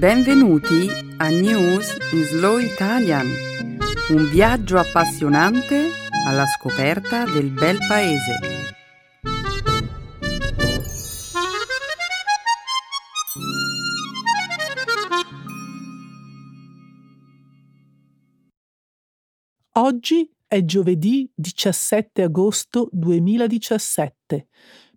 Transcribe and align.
Benvenuti 0.00 0.88
a 1.18 1.28
News 1.28 1.94
in 2.12 2.24
Slow 2.24 2.56
Italian, 2.56 3.26
un 4.08 4.30
viaggio 4.30 4.78
appassionante 4.78 5.90
alla 6.26 6.46
scoperta 6.46 7.26
del 7.26 7.50
bel 7.50 7.76
paese. 7.86 8.38
Oggi 19.72 20.34
è 20.46 20.64
giovedì 20.64 21.30
17 21.34 22.22
agosto 22.22 22.88
2017. 22.90 24.48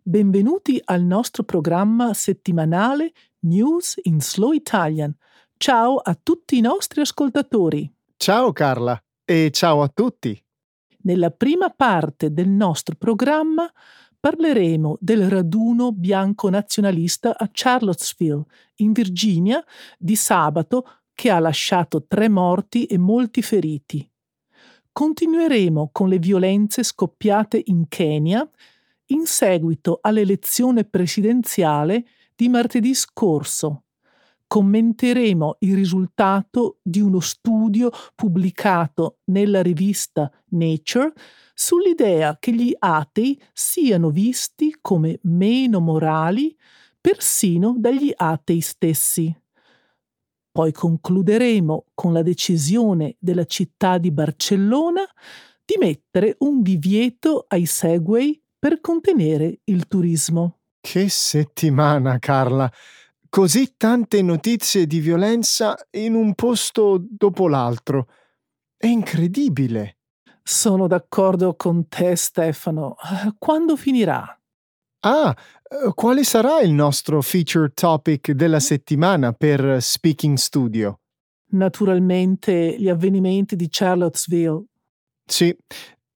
Benvenuti 0.06 0.82
al 0.84 1.02
nostro 1.02 1.43
programma 1.43 2.14
settimanale 2.14 3.14
News 3.46 3.98
in 4.04 4.20
Slow 4.20 4.52
Italian. 4.52 5.16
Ciao 5.56 5.96
a 5.96 6.14
tutti 6.21 6.57
i 6.57 6.60
nostri 6.60 7.00
ascoltatori. 7.00 7.89
Ciao 8.18 8.52
Carla 8.52 9.02
e 9.24 9.50
ciao 9.54 9.82
a 9.82 9.88
tutti. 9.88 10.38
Nella 11.04 11.32
prima 11.32 11.70
parte 11.70 12.34
del 12.34 12.50
nostro 12.50 12.96
programma 12.97 13.71
parleremo 14.20 14.97
del 15.00 15.30
raduno 15.30 15.94
bianco 15.94 16.50
nazionalista 16.50 17.38
a 17.38 17.50
Charlottesville, 17.50 18.44
in 18.80 18.92
Virginia, 18.92 19.64
di 19.97 20.18
sabato 20.18 20.86
che 21.14 21.30
ha 21.30 21.39
lasciato 21.39 22.04
tre 22.06 22.28
morti 22.28 22.88
e 22.88 22.97
molti 22.97 23.42
feriti. 23.42 24.06
Continueremo 24.92 25.92
con 25.94 26.10
le 26.10 26.20
violenze 26.20 26.83
scoppiate 26.83 27.61
in 27.68 27.88
Kenya 27.88 28.46
in 29.14 29.26
seguito 29.26 30.00
all'elezione 30.02 30.84
presidenziale 30.84 32.06
di 32.36 32.50
martedì 32.50 32.94
scorso. 32.94 33.83
Commenteremo 34.47 35.58
il 35.59 35.75
risultato 35.75 36.80
di 36.81 37.00
uno 37.00 37.20
studio 37.20 37.89
pubblicato 38.16 39.20
nella 39.25 39.61
rivista 39.61 40.31
Nature 40.50 41.14
sull'idea 41.53 42.38
che 42.39 42.53
gli 42.53 42.73
atei 42.78 43.39
siano 43.52 44.09
visti 44.09 44.75
come 44.81 45.20
meno 45.23 45.80
morali 45.80 46.55
persino 47.00 47.75
dagli 47.77 48.11
atei 48.16 48.61
stessi. 48.61 49.36
Poi 50.52 50.72
concluderemo 50.72 51.86
con 51.94 52.14
la 52.14 52.22
decisione 52.22 53.16
della 53.20 53.45
città 53.45 53.98
di 53.98 54.11
Barcellona 54.11 55.03
di 55.66 55.75
mettere 55.80 56.36
un 56.39 56.61
divieto 56.61 57.45
ai 57.48 57.66
Segway 57.66 58.42
per 58.64 58.80
contenere 58.80 59.59
il 59.66 59.89
turismo. 59.89 60.59
Che 60.80 61.09
settimana, 61.09 62.17
Carla! 62.17 62.72
Così 63.28 63.73
tante 63.75 64.22
notizie 64.22 64.88
di 64.88 65.02
violenza 65.02 65.75
in 65.97 66.16
un 66.16 66.33
posto 66.33 66.97
dopo 66.97 67.50
l'altro. 67.50 68.08
È 68.78 68.88
incredibile. 68.88 69.97
Sono 70.42 70.88
d'accordo 70.88 71.58
con 71.58 71.89
te, 71.89 72.16
Stefano. 72.16 72.95
Quando 73.38 73.75
finirà? 73.75 74.25
Ah, 75.02 75.36
quale 75.94 76.23
sarà 76.23 76.61
il 76.61 76.72
nostro 76.72 77.22
feature 77.22 77.73
topic 77.73 78.31
della 78.31 78.61
settimana 78.61 79.33
per 79.33 79.81
Speaking 79.81 80.38
Studio? 80.38 81.02
Naturalmente 81.50 82.77
gli 82.80 82.88
avvenimenti 82.88 83.58
di 83.58 83.67
Charlottesville. 83.70 84.64
Sì, 85.25 85.53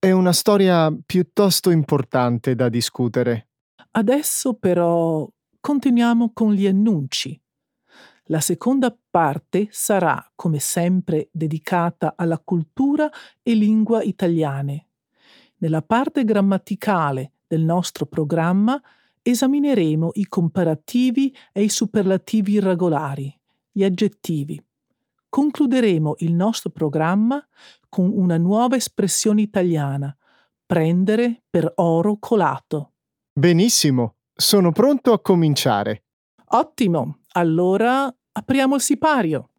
è 0.00 0.12
una 0.12 0.32
storia 0.32 0.96
piuttosto 1.04 1.70
importante 1.70 2.54
da 2.54 2.68
discutere. 2.68 3.48
Adesso 3.90 4.54
però 4.54 5.28
continuiamo 5.60 6.30
con 6.32 6.52
gli 6.52 6.68
annunci. 6.68 7.40
La 8.26 8.38
seconda 8.40 8.96
parte 9.10 9.66
sarà, 9.70 10.30
come 10.36 10.60
sempre, 10.60 11.30
dedicata 11.32 12.14
alla 12.16 12.38
cultura 12.38 13.10
e 13.42 13.54
lingua 13.54 14.02
italiane. 14.02 14.86
Nella 15.56 15.82
parte 15.82 16.24
grammaticale 16.24 17.32
del 17.48 17.62
nostro 17.62 18.06
programma 18.06 18.80
esamineremo 19.20 20.10
i 20.14 20.26
comparativi 20.26 21.34
e 21.52 21.64
i 21.64 21.68
superlativi 21.68 22.52
irregolari, 22.52 23.36
gli 23.72 23.82
aggettivi. 23.82 24.62
Concluderemo 25.28 26.14
il 26.18 26.32
nostro 26.32 26.70
programma 26.70 27.46
con 27.88 28.10
una 28.12 28.38
nuova 28.38 28.76
espressione 28.76 29.42
italiana, 29.42 30.14
prendere 30.64 31.42
per 31.48 31.72
oro 31.76 32.16
colato. 32.18 32.92
Benissimo, 33.32 34.16
sono 34.32 34.72
pronto 34.72 35.12
a 35.12 35.20
cominciare. 35.20 36.04
Ottimo, 36.50 37.20
allora 37.32 38.12
apriamo 38.32 38.74
il 38.74 38.80
sipario. 38.80 39.50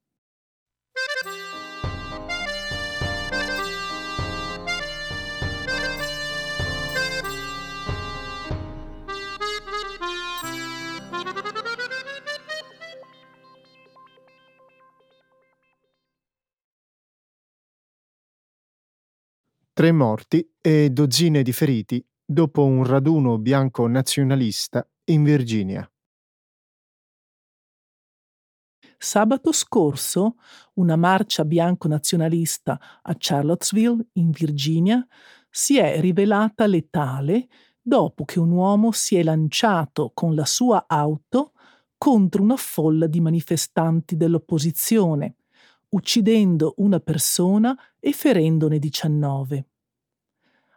Tre 19.80 19.94
morti 19.94 20.46
e 20.60 20.90
dozzine 20.90 21.42
di 21.42 21.54
feriti 21.54 22.06
dopo 22.26 22.66
un 22.66 22.84
raduno 22.84 23.38
bianco 23.38 23.88
nazionalista 23.88 24.86
in 25.06 25.24
Virginia. 25.24 25.90
Sabato 28.98 29.54
scorso 29.54 30.36
una 30.74 30.98
marcia 30.98 31.46
bianco 31.46 31.88
nazionalista 31.88 32.78
a 33.02 33.16
Charlottesville, 33.18 34.08
in 34.16 34.32
Virginia, 34.32 35.08
si 35.50 35.78
è 35.78 36.02
rivelata 36.02 36.68
letale 36.68 37.48
dopo 37.82 38.26
che 38.26 38.38
un 38.40 38.52
uomo 38.52 38.92
si 38.92 39.16
è 39.16 39.24
lanciato 39.24 40.12
con 40.14 40.36
la 40.36 40.46
sua 40.46 40.88
auto 40.90 41.54
contro 41.98 42.44
una 42.44 42.58
folla 42.58 43.08
di 43.08 43.22
manifestanti 43.22 44.18
dell'opposizione, 44.18 45.36
uccidendo 45.90 46.74
una 46.78 47.00
persona 47.00 47.78
e 48.00 48.12
ferendone 48.14 48.80
19 48.80 49.66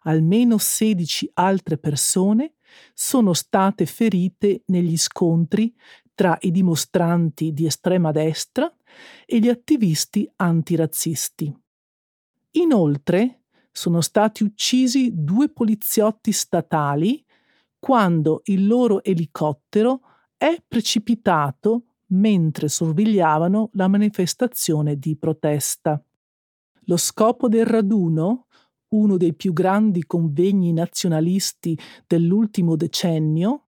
almeno 0.05 0.59
16 0.59 1.31
altre 1.35 1.79
persone 1.79 2.55
sono 2.95 3.33
state 3.35 3.87
ferite 3.87 4.63
negli 4.67 4.97
scontri 4.97 5.75
tra 6.15 6.37
i 6.41 6.51
dimostranti 6.51 7.53
di 7.53 7.67
estrema 7.67 8.11
destra 8.11 8.73
e 9.27 9.39
gli 9.39 9.49
attivisti 9.49 10.31
antirazzisti. 10.37 11.55
Inoltre 12.53 13.43
sono 13.71 14.01
stati 14.01 14.43
uccisi 14.43 15.11
due 15.15 15.49
poliziotti 15.49 16.33
statali 16.33 17.25
quando 17.79 18.43
il 18.45 18.67
loro 18.67 19.03
elicottero 19.03 20.01
è 20.37 20.63
precipitato 20.67 21.92
mentre 22.13 22.69
sorvegliavano 22.69 23.71
la 23.75 23.89
manifestazione 23.89 24.97
di 24.97 25.17
protesta. 25.17 26.03
Lo 26.87 26.97
scopo 26.97 27.49
del 27.49 27.67
raduno 27.67 28.47
uno 28.93 29.17
dei 29.17 29.35
più 29.35 29.53
grandi 29.53 30.05
convegni 30.05 30.73
nazionalisti 30.73 31.79
dell'ultimo 32.07 32.77
decennio, 32.77 33.67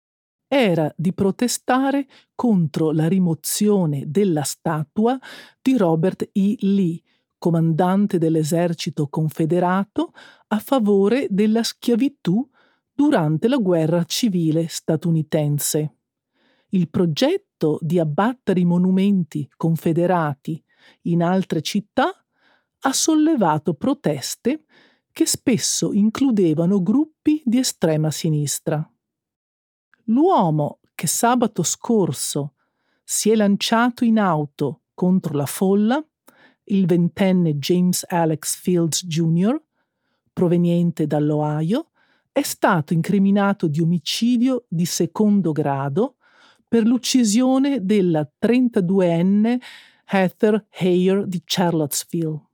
era 0.49 0.93
di 0.97 1.13
protestare 1.13 2.07
contro 2.35 2.93
la 2.93 3.09
rimozione 3.09 4.05
della 4.07 4.43
statua 4.43 5.19
di 5.61 5.77
Robert 5.77 6.29
E. 6.33 6.57
Lee, 6.61 7.03
comandante 7.39 8.19
dell'esercito 8.19 9.09
confederato 9.09 10.13
a 10.49 10.59
favore 10.59 11.27
della 11.31 11.63
schiavitù 11.63 12.49
durante 12.93 13.49
la 13.49 13.57
guerra 13.57 14.05
civile 14.05 14.69
statunitense. 14.69 15.96
Il 16.77 16.91
progetto 16.91 17.79
di 17.81 17.99
abbattere 17.99 18.61
i 18.61 18.67
monumenti 18.67 19.49
confederati 19.57 20.63
in 21.05 21.23
altre 21.23 21.63
città 21.63 22.13
ha 22.81 22.93
sollevato 22.93 23.73
proteste 23.73 24.67
che 25.11 25.25
spesso 25.25 25.95
includevano 25.95 26.83
gruppi 26.83 27.41
di 27.47 27.57
estrema 27.57 28.11
sinistra. 28.11 28.87
L'uomo 30.09 30.81
che 30.95 31.07
sabato 31.07 31.63
scorso 31.63 32.57
si 33.03 33.31
è 33.31 33.37
lanciato 33.37 34.05
in 34.05 34.19
auto 34.19 34.83
contro 34.93 35.35
la 35.35 35.47
folla, 35.47 36.07
il 36.65 36.85
ventenne 36.85 37.57
James 37.57 38.05
Alex 38.07 38.55
Fields 38.55 39.07
Jr., 39.07 39.59
proveniente 40.31 41.07
dall'Ohio, 41.07 41.93
è 42.31 42.43
stato 42.43 42.93
incriminato 42.93 43.67
di 43.67 43.81
omicidio 43.81 44.67
di 44.69 44.85
secondo 44.85 45.53
grado 45.53 46.17
per 46.69 46.85
l'uccisione 46.85 47.85
della 47.85 48.29
32enne 48.39 49.61
Heather 50.07 50.67
Heyer 50.71 51.27
di 51.27 51.43
Charlottesville 51.45 52.47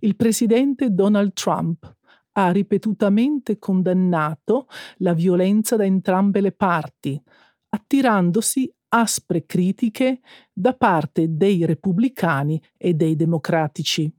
il 0.00 0.16
presidente 0.16 0.90
Donald 0.90 1.32
Trump 1.32 1.96
ha 2.32 2.50
ripetutamente 2.50 3.58
condannato 3.58 4.66
la 4.98 5.12
violenza 5.12 5.76
da 5.76 5.84
entrambe 5.84 6.40
le 6.40 6.52
parti, 6.52 7.20
attirandosi 7.68 8.72
aspre 8.88 9.44
critiche 9.46 10.20
da 10.52 10.74
parte 10.74 11.26
dei 11.28 11.64
repubblicani 11.64 12.62
e 12.76 12.94
dei 12.94 13.16
democratici. 13.16 14.12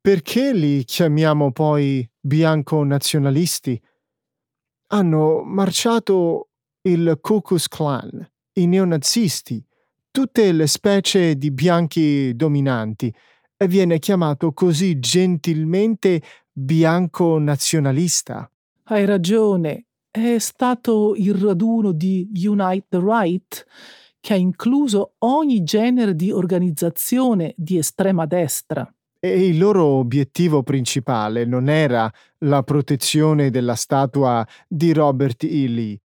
Perché 0.00 0.52
li 0.52 0.84
chiamiamo 0.84 1.50
poi 1.50 2.08
bianco-nazionalisti? 2.20 3.80
Hanno 4.88 5.42
marciato 5.42 6.50
il 6.82 7.18
Ku 7.20 7.40
Klux 7.40 7.66
Klan, 7.66 8.24
i 8.52 8.66
neonazisti, 8.66 9.64
tutte 10.12 10.52
le 10.52 10.68
specie 10.68 11.36
di 11.36 11.50
bianchi 11.50 12.34
dominanti 12.36 13.12
e 13.56 13.66
viene 13.66 13.98
chiamato 13.98 14.52
così 14.52 15.00
gentilmente 15.00 16.22
bianco 16.52 17.38
nazionalista. 17.38 18.48
Hai 18.84 19.04
ragione, 19.04 19.86
è 20.08 20.38
stato 20.38 21.14
il 21.16 21.34
raduno 21.34 21.90
di 21.90 22.30
Unite 22.44 22.86
the 22.88 23.00
Right 23.00 23.66
che 24.20 24.34
ha 24.34 24.36
incluso 24.36 25.14
ogni 25.18 25.64
genere 25.64 26.14
di 26.14 26.30
organizzazione 26.30 27.54
di 27.56 27.76
estrema 27.76 28.24
destra. 28.24 28.88
E 29.18 29.46
il 29.46 29.58
loro 29.58 29.84
obiettivo 29.84 30.62
principale 30.62 31.44
non 31.44 31.68
era 31.68 32.10
la 32.38 32.62
protezione 32.62 33.50
della 33.50 33.74
statua 33.74 34.46
di 34.68 34.92
Robert 34.92 35.42
E. 35.44 35.68
Lee. 35.68 36.00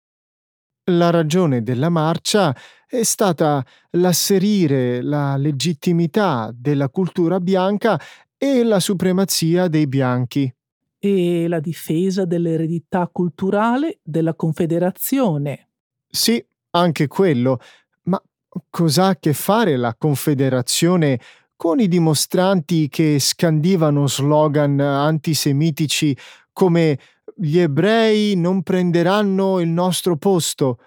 La 0.89 1.09
ragione 1.09 1.63
della 1.63 1.89
marcia 1.89 2.55
è 2.87 3.03
stata 3.03 3.65
l'asserire 3.91 5.01
la 5.01 5.35
legittimità 5.35 6.49
della 6.53 6.89
cultura 6.89 7.39
bianca 7.39 7.99
e 8.37 8.63
la 8.63 8.79
supremazia 8.79 9.67
dei 9.67 9.87
bianchi. 9.87 10.53
E 10.99 11.47
la 11.47 11.59
difesa 11.59 12.23
dell'eredità 12.25 13.09
culturale 13.11 13.99
della 14.01 14.33
Confederazione. 14.33 15.69
Sì, 16.07 16.43
anche 16.71 17.07
quello. 17.07 17.59
Ma 18.03 18.21
cos'ha 18.69 19.07
a 19.07 19.15
che 19.17 19.33
fare 19.33 19.75
la 19.75 19.93
Confederazione 19.93 21.19
con 21.57 21.79
i 21.79 21.87
dimostranti 21.87 22.87
che 22.87 23.17
scandivano 23.19 24.07
slogan 24.07 24.79
antisemitici 24.79 26.15
come 26.53 26.99
gli 27.35 27.57
ebrei 27.59 28.35
non 28.35 28.61
prenderanno 28.63 29.59
il 29.59 29.67
nostro 29.67 30.17
posto, 30.17 30.79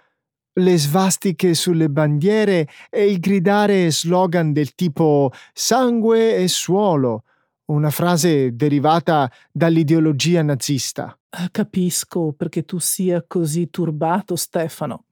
le 0.54 0.78
svastiche 0.78 1.54
sulle 1.54 1.90
bandiere 1.90 2.68
e 2.88 3.10
il 3.10 3.18
gridare 3.18 3.90
slogan 3.90 4.52
del 4.52 4.74
tipo 4.74 5.32
sangue 5.52 6.36
e 6.36 6.48
suolo, 6.48 7.24
una 7.66 7.90
frase 7.90 8.54
derivata 8.54 9.30
dall'ideologia 9.52 10.42
nazista. 10.42 11.16
Ah, 11.30 11.48
capisco 11.50 12.32
perché 12.32 12.64
tu 12.64 12.78
sia 12.78 13.24
così 13.26 13.70
turbato, 13.70 14.34
Stefano. 14.34 15.06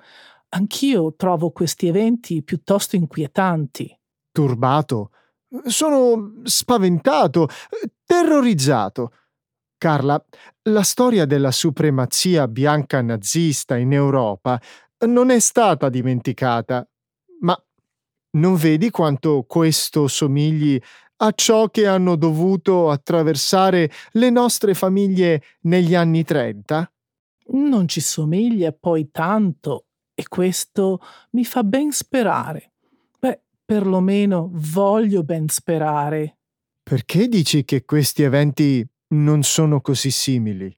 Anch'io 0.51 1.15
trovo 1.17 1.51
questi 1.51 1.87
eventi 1.89 2.43
piuttosto 2.43 2.97
inquietanti. 2.97 3.97
Turbato? 4.33 5.11
Sono 5.65 6.33
spaventato, 6.45 7.49
terrorizzato. 8.05 9.13
Carla, 9.79 10.23
la 10.65 10.83
storia 10.83 11.25
della 11.25 11.53
supremazia 11.53 12.49
bianca 12.49 13.01
nazista 13.01 13.77
in 13.77 13.93
Europa 13.93 14.61
non 15.07 15.31
è 15.31 15.39
stata 15.39 15.89
dimenticata, 15.89 16.87
ma 17.41 17.57
non 18.33 18.57
vedi 18.57 18.91
quanto 18.91 19.45
questo 19.47 20.09
somigli 20.09 20.79
a 21.21 21.33
ciò 21.33 21.69
che 21.69 21.87
hanno 21.87 22.17
dovuto 22.17 22.91
attraversare 22.91 23.91
le 24.13 24.31
nostre 24.31 24.75
famiglie 24.75 25.43
negli 25.63 25.95
anni 25.95 26.25
Trenta? 26.25 26.91
Non 27.51 27.89
ci 27.89 28.01
somiglia 28.01 28.73
poi 28.73 29.11
tanto 29.11 29.87
e 30.15 30.29
questo 30.29 31.01
mi 31.31 31.45
fa 31.45 31.65
ben 31.65 31.93
sperare. 31.93 32.73
Perlomeno 33.71 34.49
voglio 34.51 35.25
ben 35.25 35.47
sperare. 35.49 36.39
Perché 36.83 37.29
dici 37.29 37.67
che 37.67 37.85
questi 37.85 38.23
eventi 38.23 38.83
non 39.09 39.43
sono 39.43 39.83
così 39.83 40.11
simili? 40.11 40.75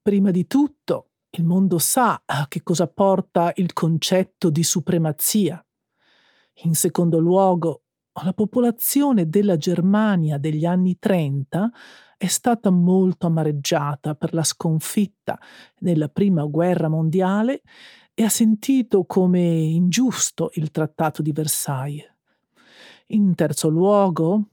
Prima 0.00 0.30
di 0.30 0.46
tutto, 0.46 1.10
il 1.36 1.44
mondo 1.44 1.78
sa 1.78 2.22
a 2.24 2.46
che 2.48 2.62
cosa 2.62 2.86
porta 2.86 3.52
il 3.56 3.74
concetto 3.74 4.48
di 4.48 4.62
supremazia. 4.62 5.62
In 6.62 6.74
secondo 6.74 7.18
luogo, 7.18 7.82
la 8.24 8.32
popolazione 8.32 9.28
della 9.28 9.58
Germania 9.58 10.38
degli 10.38 10.64
anni 10.64 10.98
30 10.98 11.70
è 12.16 12.26
stata 12.26 12.70
molto 12.70 13.26
amareggiata 13.26 14.14
per 14.14 14.32
la 14.32 14.44
sconfitta 14.44 15.38
nella 15.80 16.08
prima 16.08 16.46
guerra 16.46 16.88
mondiale 16.88 17.60
e 18.14 18.22
ha 18.24 18.30
sentito 18.30 19.04
come 19.04 19.42
ingiusto 19.42 20.52
il 20.54 20.70
trattato 20.70 21.20
di 21.20 21.32
Versailles. 21.32 22.10
In 23.12 23.34
terzo 23.34 23.68
luogo, 23.68 24.50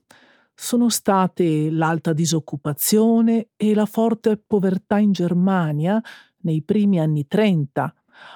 sono 0.54 0.88
state 0.88 1.70
l'alta 1.70 2.12
disoccupazione 2.12 3.50
e 3.56 3.74
la 3.74 3.86
forte 3.86 4.36
povertà 4.36 4.98
in 4.98 5.12
Germania 5.12 6.02
nei 6.38 6.62
primi 6.62 6.98
anni 6.98 7.26
30 7.26 7.94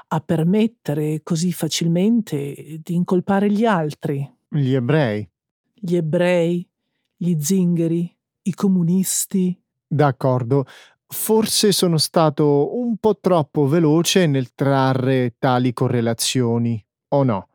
a 0.08 0.20
permettere 0.20 1.22
così 1.24 1.52
facilmente 1.52 2.80
di 2.82 2.94
incolpare 2.94 3.50
gli 3.50 3.64
altri. 3.64 4.30
Gli 4.48 4.74
ebrei. 4.74 5.28
Gli 5.74 5.96
ebrei, 5.96 6.64
gli 7.16 7.36
zingari, 7.40 8.16
i 8.42 8.54
comunisti. 8.54 9.60
D'accordo. 9.84 10.66
Forse 11.04 11.72
sono 11.72 11.98
stato 11.98 12.76
un 12.78 12.96
po' 12.98 13.19
troppo 13.19 13.66
veloce 13.66 14.26
nel 14.26 14.54
trarre 14.54 15.34
tali 15.38 15.72
correlazioni, 15.72 16.82
o 17.08 17.22
no? 17.24 17.48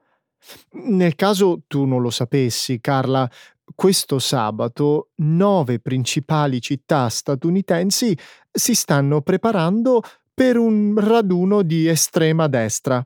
Nel 0.71 1.15
caso 1.15 1.61
tu 1.67 1.85
non 1.85 2.01
lo 2.01 2.09
sapessi, 2.09 2.79
Carla, 2.79 3.29
questo 3.75 4.19
sabato 4.19 5.09
nove 5.15 5.79
principali 5.79 6.61
città 6.61 7.09
statunitensi 7.09 8.17
si 8.51 8.73
stanno 8.73 9.21
preparando 9.21 10.01
per 10.33 10.57
un 10.57 10.95
raduno 10.97 11.63
di 11.63 11.87
estrema 11.87 12.47
destra. 12.47 13.05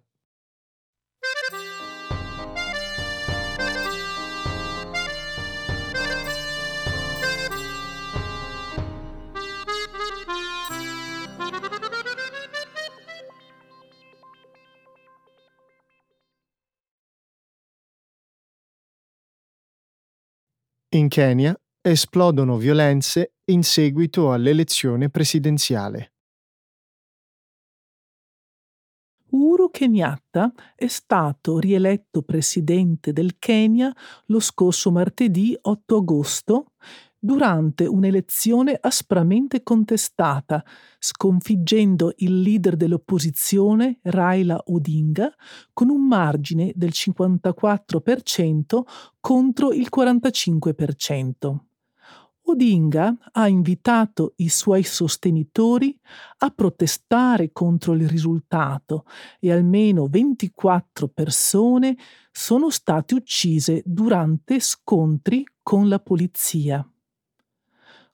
In 20.94 21.08
Kenya 21.08 21.58
esplodono 21.80 22.58
violenze 22.58 23.36
in 23.46 23.64
seguito 23.64 24.34
all'elezione 24.34 25.10
presidenziale. 25.10 26.12
Uhuru 29.30 29.70
Kenyatta 29.72 30.52
è 30.76 30.88
stato 30.88 31.60
rieletto 31.60 32.24
presidente 32.24 33.14
del 33.14 33.40
Kenya 33.40 33.96
lo 34.26 34.42
scorso 34.42 34.92
martedì 34.92 35.58
8 35.62 35.96
agosto 35.96 36.72
durante 37.24 37.86
un'elezione 37.86 38.76
aspramente 38.82 39.62
contestata, 39.62 40.66
sconfiggendo 40.98 42.14
il 42.18 42.42
leader 42.42 42.76
dell'opposizione 42.76 44.00
Raila 44.02 44.60
Odinga 44.66 45.32
con 45.72 45.90
un 45.90 46.08
margine 46.08 46.72
del 46.76 46.90
54% 46.92 48.82
contro 49.20 49.72
il 49.72 49.88
45%. 49.96 51.58
Odinga 52.44 53.16
ha 53.34 53.48
invitato 53.48 54.34
i 54.38 54.50
suoi 54.50 54.82
sostenitori 54.82 55.96
a 56.40 56.50
protestare 56.50 57.52
contro 57.52 57.94
il 57.94 58.10
risultato 58.10 59.06
e 59.40 59.52
almeno 59.52 60.08
24 60.08 61.08
persone 61.08 61.96
sono 62.32 62.72
state 62.72 63.14
uccise 63.14 63.84
durante 63.86 64.60
scontri 64.60 65.44
con 65.62 65.88
la 65.88 66.00
polizia 66.00 66.84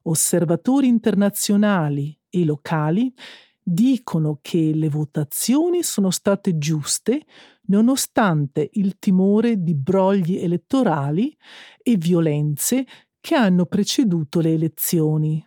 osservatori 0.09 0.87
internazionali 0.87 2.17
e 2.29 2.45
locali 2.45 3.13
dicono 3.61 4.39
che 4.41 4.71
le 4.73 4.89
votazioni 4.89 5.83
sono 5.83 6.09
state 6.09 6.57
giuste 6.57 7.25
nonostante 7.67 8.69
il 8.73 8.97
timore 8.97 9.61
di 9.61 9.75
brogli 9.75 10.37
elettorali 10.37 11.35
e 11.83 11.97
violenze 11.97 12.85
che 13.19 13.35
hanno 13.35 13.65
preceduto 13.65 14.39
le 14.39 14.53
elezioni. 14.53 15.45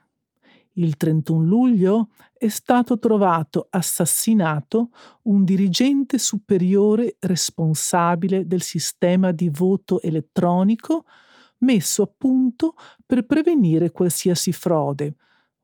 Il 0.74 0.96
31 0.96 1.44
luglio 1.44 2.10
è 2.36 2.48
stato 2.48 2.98
trovato 2.98 3.66
assassinato 3.70 4.90
un 5.22 5.44
dirigente 5.44 6.18
superiore 6.18 7.16
responsabile 7.20 8.46
del 8.46 8.62
sistema 8.62 9.32
di 9.32 9.48
voto 9.48 10.00
elettronico 10.02 11.04
messo 11.60 12.02
a 12.02 12.12
punto 12.16 12.74
per 13.04 13.24
prevenire 13.24 13.90
qualsiasi 13.90 14.52
frode. 14.52 15.16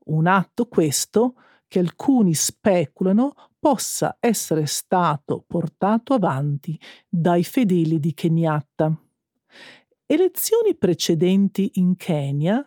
Un 0.05 0.27
atto 0.27 0.67
questo 0.67 1.35
che 1.67 1.79
alcuni 1.79 2.33
speculano 2.33 3.33
possa 3.59 4.17
essere 4.19 4.65
stato 4.65 5.43
portato 5.45 6.13
avanti 6.13 6.79
dai 7.07 7.43
fedeli 7.43 7.99
di 7.99 8.13
Kenyatta. 8.13 8.95
Elezioni 10.05 10.75
precedenti 10.75 11.71
in 11.75 11.97
Kenya 11.97 12.65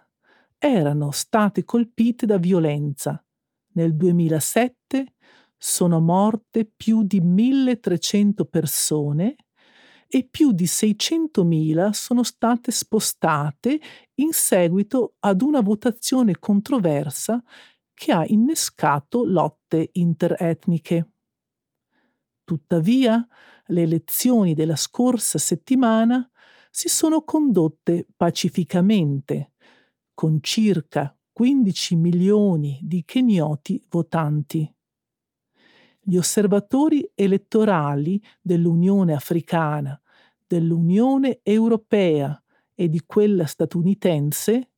erano 0.58 1.10
state 1.10 1.64
colpite 1.64 2.26
da 2.26 2.36
violenza. 2.36 3.24
Nel 3.72 3.96
2007 3.96 5.14
sono 5.56 6.00
morte 6.00 6.66
più 6.66 7.02
di 7.02 7.20
1300 7.20 8.44
persone 8.44 9.36
e 10.12 10.26
più 10.28 10.50
di 10.50 10.64
600.000 10.64 11.90
sono 11.90 12.24
state 12.24 12.72
spostate 12.72 13.80
in 14.14 14.32
seguito 14.32 15.14
ad 15.20 15.40
una 15.40 15.60
votazione 15.60 16.36
controversa 16.40 17.40
che 17.94 18.10
ha 18.10 18.24
innescato 18.26 19.24
lotte 19.24 19.90
interetniche. 19.92 21.12
Tuttavia, 22.42 23.24
le 23.66 23.82
elezioni 23.82 24.54
della 24.54 24.74
scorsa 24.74 25.38
settimana 25.38 26.28
si 26.70 26.88
sono 26.88 27.22
condotte 27.22 28.06
pacificamente, 28.16 29.52
con 30.12 30.38
circa 30.40 31.16
15 31.30 31.94
milioni 31.94 32.80
di 32.82 33.04
kenioti 33.04 33.84
votanti. 33.88 34.74
Gli 36.02 36.16
osservatori 36.16 37.08
elettorali 37.14 38.20
dell'Unione 38.40 39.12
Africana, 39.12 39.99
dell'Unione 40.50 41.38
Europea 41.44 42.42
e 42.74 42.88
di 42.88 43.02
quella 43.06 43.46
statunitense 43.46 44.70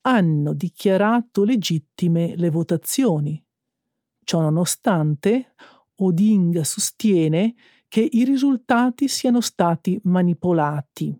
hanno 0.00 0.52
dichiarato 0.52 1.44
legittime 1.44 2.34
le 2.34 2.50
votazioni. 2.50 3.40
Ciononostante, 4.24 5.52
Odinga 5.94 6.64
sostiene 6.64 7.54
che 7.86 8.08
i 8.10 8.24
risultati 8.24 9.06
siano 9.06 9.40
stati 9.40 9.96
manipolati 10.02 11.16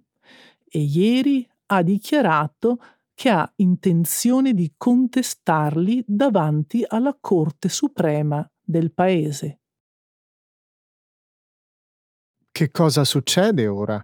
e 0.68 0.80
ieri 0.80 1.48
ha 1.66 1.82
dichiarato 1.82 2.80
che 3.14 3.28
ha 3.28 3.50
intenzione 3.56 4.52
di 4.52 4.72
contestarli 4.76 6.02
davanti 6.04 6.84
alla 6.86 7.16
Corte 7.18 7.68
Suprema 7.68 8.48
del 8.60 8.90
Paese. 8.92 9.60
Che 12.56 12.70
cosa 12.70 13.04
succede 13.04 13.66
ora? 13.66 14.02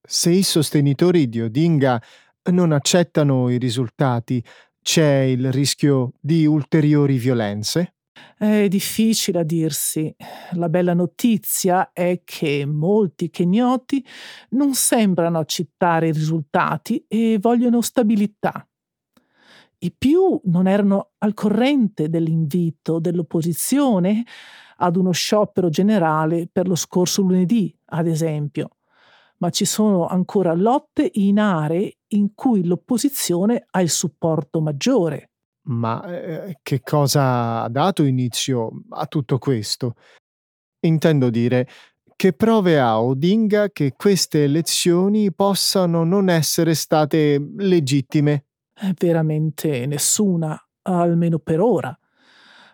Se 0.00 0.30
i 0.30 0.42
sostenitori 0.42 1.28
di 1.28 1.42
Odinga 1.42 2.02
non 2.44 2.72
accettano 2.72 3.50
i 3.50 3.58
risultati, 3.58 4.42
c'è 4.80 5.18
il 5.18 5.52
rischio 5.52 6.14
di 6.18 6.46
ulteriori 6.46 7.18
violenze? 7.18 7.96
È 8.38 8.68
difficile 8.68 9.40
a 9.40 9.42
dirsi. 9.42 10.16
La 10.52 10.70
bella 10.70 10.94
notizia 10.94 11.92
è 11.92 12.22
che 12.24 12.64
molti 12.64 13.28
kenyoti 13.28 14.02
non 14.52 14.72
sembrano 14.72 15.38
accettare 15.38 16.08
i 16.08 16.12
risultati 16.12 17.04
e 17.06 17.36
vogliono 17.38 17.82
stabilità. 17.82 18.66
I 19.80 19.92
più 19.92 20.40
non 20.44 20.66
erano 20.66 21.10
al 21.18 21.34
corrente 21.34 22.08
dell'invito 22.08 22.98
dell'opposizione 22.98 24.24
ad 24.80 24.96
uno 24.96 25.12
sciopero 25.12 25.68
generale 25.68 26.48
per 26.50 26.66
lo 26.66 26.74
scorso 26.74 27.22
lunedì, 27.22 27.76
ad 27.86 28.06
esempio 28.06 28.70
ma 29.38 29.50
ci 29.50 29.64
sono 29.64 30.06
ancora 30.06 30.52
lotte 30.54 31.10
in 31.14 31.38
aree 31.38 31.98
in 32.08 32.34
cui 32.34 32.64
l'opposizione 32.64 33.66
ha 33.70 33.80
il 33.80 33.90
supporto 33.90 34.60
maggiore. 34.60 35.30
Ma 35.68 36.02
eh, 36.04 36.58
che 36.62 36.80
cosa 36.80 37.62
ha 37.62 37.68
dato 37.68 38.02
inizio 38.04 38.84
a 38.90 39.06
tutto 39.06 39.38
questo? 39.38 39.94
Intendo 40.80 41.30
dire, 41.30 41.68
che 42.16 42.32
prove 42.32 42.80
ha 42.80 43.00
Odinga 43.00 43.68
che 43.70 43.92
queste 43.96 44.44
elezioni 44.44 45.32
possano 45.32 46.04
non 46.04 46.30
essere 46.30 46.74
state 46.74 47.52
legittime? 47.58 48.46
Veramente 48.98 49.86
nessuna, 49.86 50.58
almeno 50.82 51.38
per 51.38 51.60
ora. 51.60 51.96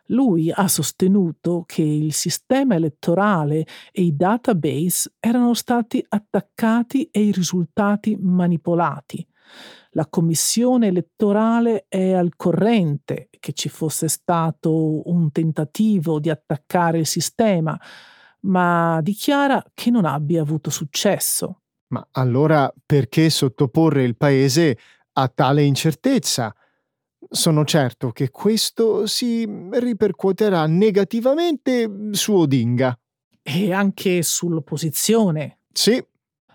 Lui 0.09 0.51
ha 0.51 0.69
sostenuto 0.69 1.65
che 1.67 1.83
il 1.83 2.13
sistema 2.13 2.75
elettorale 2.75 3.67
e 3.91 4.03
i 4.03 4.15
database 4.15 5.15
erano 5.19 5.55
stati 5.55 6.05
attaccati 6.07 7.09
e 7.11 7.23
i 7.23 7.33
risultati 7.33 8.17
manipolati. 8.21 9.27
La 9.91 10.07
commissione 10.09 10.89
elettorale 10.89 11.87
è 11.89 12.13
al 12.13 12.35
corrente 12.37 13.29
che 13.39 13.53
ci 13.53 13.69
fosse 13.69 14.09
stato 14.09 15.09
un 15.09 15.31
tentativo 15.31 16.19
di 16.19 16.31
attaccare 16.31 16.99
il 16.99 17.07
sistema, 17.07 17.79
ma 18.41 19.01
dichiara 19.03 19.63
che 19.73 19.91
non 19.91 20.05
abbia 20.05 20.43
avuto 20.43 20.71
successo. 20.71 21.61
Ma 21.89 22.07
allora 22.13 22.73
perché 22.85 23.31
sottoporre 23.31 24.03
il 24.03 24.17
paese 24.17 24.79
a 25.13 25.29
tale 25.29 25.63
incertezza? 25.63 26.55
Sono 27.35 27.65
certo 27.65 28.13
che 28.13 28.31
questo 28.31 29.07
si 29.09 29.45
ripercuoterà 29.73 30.67
negativamente 30.67 31.91
su 32.13 32.33
Odinga. 32.33 32.97
E 33.43 33.73
anche 33.73 34.23
sull'opposizione. 34.23 35.59
Sì. 35.73 36.01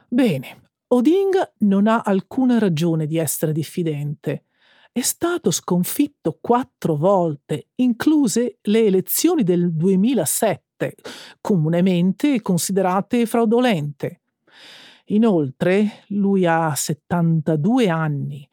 Bene, 0.07 0.69
Odinga 0.87 1.51
non 1.59 1.87
ha 1.87 1.99
alcuna 1.99 2.59
ragione 2.59 3.07
di 3.07 3.17
essere 3.17 3.51
diffidente. 3.51 4.45
È 4.89 5.01
stato 5.01 5.51
sconfitto 5.51 6.37
quattro 6.39 6.95
volte, 6.95 7.67
incluse 7.75 8.59
le 8.61 8.85
elezioni 8.85 9.43
del 9.43 9.73
2007, 9.73 10.95
comunemente 11.41 12.41
considerate 12.41 13.25
fraudolente. 13.25 14.21
Inoltre, 15.11 16.03
lui 16.09 16.45
ha 16.45 16.73
72 16.75 17.89
anni, 17.89 18.47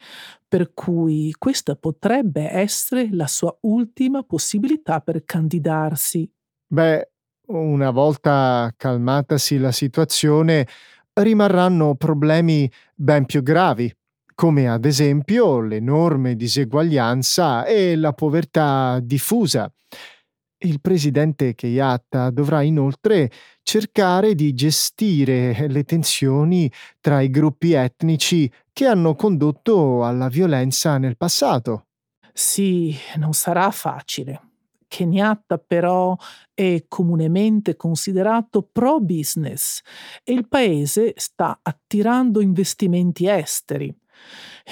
per 0.48 0.72
cui 0.72 1.34
questa 1.38 1.76
potrebbe 1.76 2.50
essere 2.50 3.08
la 3.12 3.26
sua 3.26 3.54
ultima 3.62 4.22
possibilità 4.22 5.00
per 5.00 5.24
candidarsi. 5.24 6.30
Beh, 6.66 7.10
una 7.48 7.90
volta 7.90 8.72
calmatasi 8.76 9.58
la 9.58 9.72
situazione, 9.72 10.66
rimarranno 11.12 11.94
problemi 11.94 12.70
ben 12.94 13.26
più 13.26 13.42
gravi, 13.42 13.94
come 14.34 14.68
ad 14.68 14.84
esempio 14.84 15.60
l'enorme 15.60 16.36
diseguaglianza 16.36 17.64
e 17.64 17.96
la 17.96 18.12
povertà 18.12 18.98
diffusa. 19.02 19.70
Il 20.66 20.80
presidente 20.80 21.54
Kenyatta 21.54 22.30
dovrà 22.30 22.60
inoltre 22.60 23.30
cercare 23.62 24.34
di 24.34 24.52
gestire 24.52 25.68
le 25.68 25.84
tensioni 25.84 26.68
tra 27.00 27.20
i 27.20 27.30
gruppi 27.30 27.70
etnici 27.70 28.50
che 28.72 28.86
hanno 28.86 29.14
condotto 29.14 30.04
alla 30.04 30.26
violenza 30.26 30.98
nel 30.98 31.16
passato. 31.16 31.86
Sì, 32.32 32.96
non 33.14 33.32
sarà 33.32 33.70
facile. 33.70 34.40
Kenyatta 34.88 35.58
però 35.58 36.16
è 36.52 36.84
comunemente 36.88 37.76
considerato 37.76 38.62
pro 38.62 38.98
business 38.98 39.82
e 40.24 40.32
il 40.32 40.48
paese 40.48 41.14
sta 41.16 41.60
attirando 41.62 42.40
investimenti 42.40 43.28
esteri. 43.28 43.96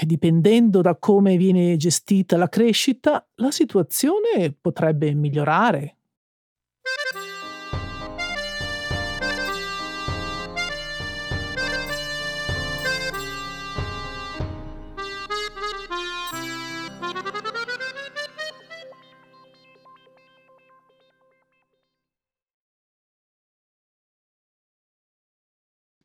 Dipendendo 0.02 0.82
da 0.82 0.96
come 0.96 1.36
viene 1.36 1.76
gestita 1.76 2.36
la 2.36 2.48
crescita, 2.48 3.26
la 3.36 3.50
situazione 3.50 4.52
potrebbe 4.52 5.14
migliorare. 5.14 5.96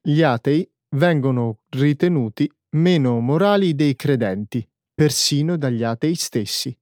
Gli 0.02 0.22
atei 0.22 0.68
vengono 0.96 1.60
ritenuti 1.70 2.52
meno 2.72 3.20
morali 3.20 3.74
dei 3.74 3.96
credenti, 3.96 4.68
persino 4.94 5.58
dagli 5.58 5.84
atei 5.84 6.14
stessi. 6.14 6.76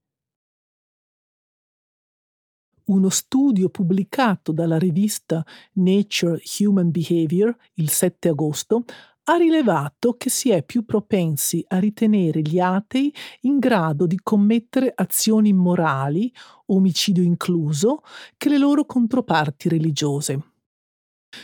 Uno 2.88 3.08
studio 3.10 3.68
pubblicato 3.68 4.52
dalla 4.52 4.78
rivista 4.78 5.44
Nature 5.74 6.40
Human 6.60 6.90
Behavior 6.90 7.54
il 7.74 7.90
7 7.90 8.28
agosto 8.30 8.84
ha 9.24 9.36
rilevato 9.36 10.16
che 10.16 10.30
si 10.30 10.50
è 10.50 10.62
più 10.62 10.86
propensi 10.86 11.62
a 11.68 11.78
ritenere 11.78 12.40
gli 12.40 12.58
atei 12.58 13.14
in 13.42 13.58
grado 13.58 14.06
di 14.06 14.18
commettere 14.22 14.90
azioni 14.94 15.50
immorali, 15.50 16.32
omicidio 16.66 17.22
incluso, 17.22 18.02
che 18.38 18.48
le 18.48 18.56
loro 18.56 18.86
controparti 18.86 19.68
religiose. 19.68 20.52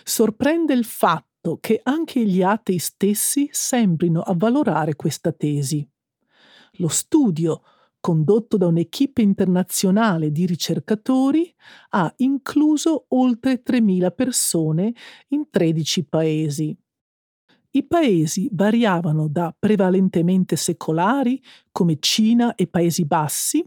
Sorprende 0.03 0.73
il 0.73 0.87
fatto 0.87 1.34
fatto 1.45 1.59
che 1.61 1.81
anche 1.83 2.25
gli 2.25 2.43
atei 2.43 2.79
stessi 2.79 3.49
sembrino 3.53 4.21
avvalorare 4.21 4.97
questa 4.97 5.31
tesi. 5.31 5.87
Lo 6.79 6.89
studio, 6.89 7.63
condotto 8.01 8.57
da 8.57 8.67
un'equipe 8.67 9.21
internazionale 9.21 10.33
di 10.33 10.47
ricercatori, 10.47 11.55
ha 11.91 12.13
incluso 12.19 13.05
oltre 13.09 13.63
3.000 13.63 14.13
persone 14.15 14.95
in 15.29 15.49
13 15.51 16.05
paesi. 16.07 16.77
I 17.71 17.85
paesi 17.85 18.49
variavano 18.53 19.29
da 19.29 19.55
prevalentemente 19.57 20.57
secolari, 20.57 21.43
come 21.73 21.99
Cina 21.99 22.55
e 22.55 22.69
Paesi 22.69 23.05
Bassi, 23.05 23.65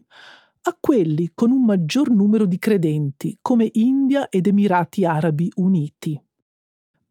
a 0.61 0.77
quelli 0.79 1.31
con 1.33 1.51
un 1.51 1.63
maggior 1.63 2.09
numero 2.09 2.45
di 2.45 2.57
credenti, 2.57 3.37
come 3.41 3.69
India 3.73 4.29
ed 4.29 4.47
Emirati 4.47 5.05
Arabi 5.05 5.51
Uniti. 5.55 6.19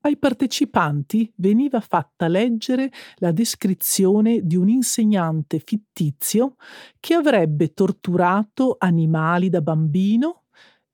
Ai 0.06 0.16
partecipanti 0.18 1.32
veniva 1.38 1.80
fatta 1.80 2.28
leggere 2.28 2.92
la 3.16 3.32
descrizione 3.32 4.40
di 4.46 4.54
un 4.54 4.68
insegnante 4.68 5.58
fittizio 5.58 6.54
che 7.00 7.14
avrebbe 7.14 7.72
torturato 7.72 8.76
animali 8.78 9.48
da 9.48 9.60
bambino 9.60 10.44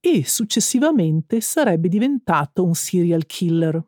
e 0.00 0.26
successivamente 0.26 1.42
sarebbe 1.42 1.88
diventato 1.88 2.64
un 2.64 2.75
serial 2.75 3.26
killer. 3.26 3.87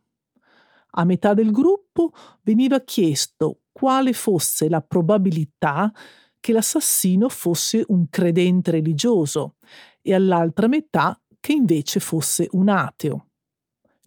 A 0.96 1.04
metà 1.04 1.32
del 1.32 1.52
gruppo 1.52 2.12
veniva 2.42 2.80
chiesto 2.80 3.62
quale 3.72 4.12
fosse 4.12 4.68
la 4.68 4.82
probabilità 4.82 5.90
che 6.38 6.52
l'assassino 6.52 7.30
fosse 7.30 7.82
un 7.88 8.10
credente 8.10 8.72
religioso 8.72 9.54
e 10.02 10.12
all'altra 10.12 10.66
metà 10.66 11.18
che 11.40 11.52
invece 11.54 11.98
fosse 11.98 12.46
un 12.50 12.68
ateo. 12.68 13.28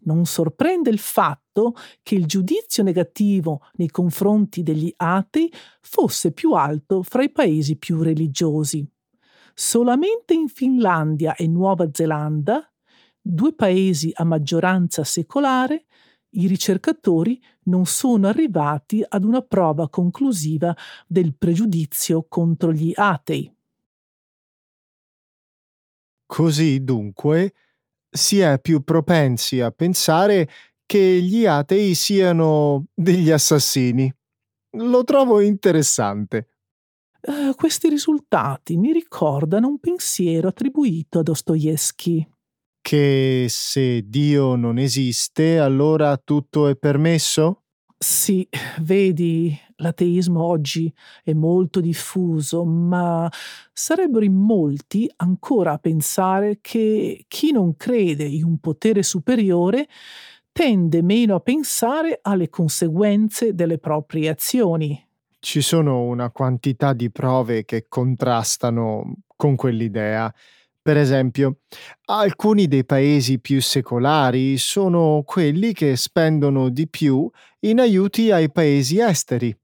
Non 0.08 0.26
sorprende 0.26 0.90
il 0.90 1.00
fatto 1.00 1.76
che 2.02 2.16
il 2.16 2.26
giudizio 2.26 2.82
negativo 2.82 3.62
nei 3.74 3.90
confronti 3.90 4.64
degli 4.64 4.92
atei 4.96 5.52
fosse 5.82 6.32
più 6.32 6.54
alto 6.54 7.04
fra 7.04 7.24
i 7.24 7.30
paesi 7.30 7.76
più 7.76 8.02
religiosi. 8.02 8.90
Solamente 9.54 10.34
in 10.34 10.48
Finlandia 10.48 11.36
e 11.36 11.46
Nuova 11.48 11.90
Zelanda, 11.92 12.72
due 13.20 13.54
paesi 13.54 14.12
a 14.14 14.24
maggioranza 14.24 15.04
secolare, 15.04 15.86
i 16.32 16.48
ricercatori 16.48 17.42
non 17.64 17.86
sono 17.86 18.28
arrivati 18.28 19.04
ad 19.06 19.26
una 19.26 19.42
prova 19.42 19.90
conclusiva 19.90 20.76
del 21.06 21.36
pregiudizio 21.36 22.26
contro 22.30 22.72
gli 22.72 22.94
atei. 22.96 23.52
Così 26.26 26.84
dunque 26.84 27.54
si 28.18 28.40
è 28.40 28.60
più 28.60 28.82
propensi 28.84 29.62
a 29.62 29.72
pensare 29.72 30.50
che 30.86 31.22
gli 31.22 31.46
atei 31.46 31.94
siano 31.94 32.88
degli 32.94 33.32
assassini. 33.32 34.14
Lo 34.78 35.04
trovo 35.04 35.40
interessante. 35.40 36.50
Uh, 37.22 37.54
questi 37.56 37.90
risultati 37.90 38.78
mi 38.78 38.92
ricordano 38.92 39.68
un 39.68 39.80
pensiero 39.80 40.50
attribuito 40.50 41.20
a 41.20 41.24
Dostoevsky. 41.24 42.28
Che 42.82 43.46
se 43.50 44.02
Dio 44.08 44.56
non 44.56 44.78
esiste, 44.78 45.60
allora 45.60 46.16
tutto 46.18 46.68
è 46.68 46.76
permesso? 46.76 47.64
Sì, 47.98 48.48
vedi, 48.82 49.58
l'ateismo 49.78 50.44
oggi 50.44 50.94
è 51.24 51.34
molto 51.34 51.80
diffuso, 51.80 52.64
ma 52.64 53.30
sarebbero 53.74 54.24
in 54.24 54.36
molti 54.36 55.12
ancora 55.18 55.74
a 55.74 55.78
pensare 55.78 56.60
che 56.62 57.26
chi 57.28 57.52
non 57.52 57.76
crede 57.76 58.24
in 58.24 58.44
un 58.44 58.60
potere 58.60 59.04
superiore 59.04 59.88
tende 60.52 61.02
meno 61.02 61.36
a 61.36 61.40
pensare 61.40 62.20
alle 62.22 62.50
conseguenze 62.50 63.54
delle 63.54 63.78
proprie 63.78 64.30
azioni. 64.30 65.08
Ci 65.40 65.62
sono 65.62 66.02
una 66.02 66.32
quantità 66.32 66.94
di 66.94 67.12
prove 67.12 67.64
che 67.64 67.86
contrastano 67.88 69.18
con 69.36 69.56
quell'idea. 69.56 70.34
Per 70.82 70.98
esempio, 70.98 71.60
alcuni 72.06 72.68
dei 72.68 72.86
paesi 72.86 73.40
più 73.40 73.62
secolari 73.62 74.58
sono 74.58 75.22
quelli 75.26 75.74
che 75.74 75.96
spendono 75.96 76.70
di 76.70 76.88
più 76.88 77.30
in 77.60 77.80
aiuti 77.80 78.32
ai 78.32 78.52
paesi 78.52 79.00
esteri. 79.00 79.56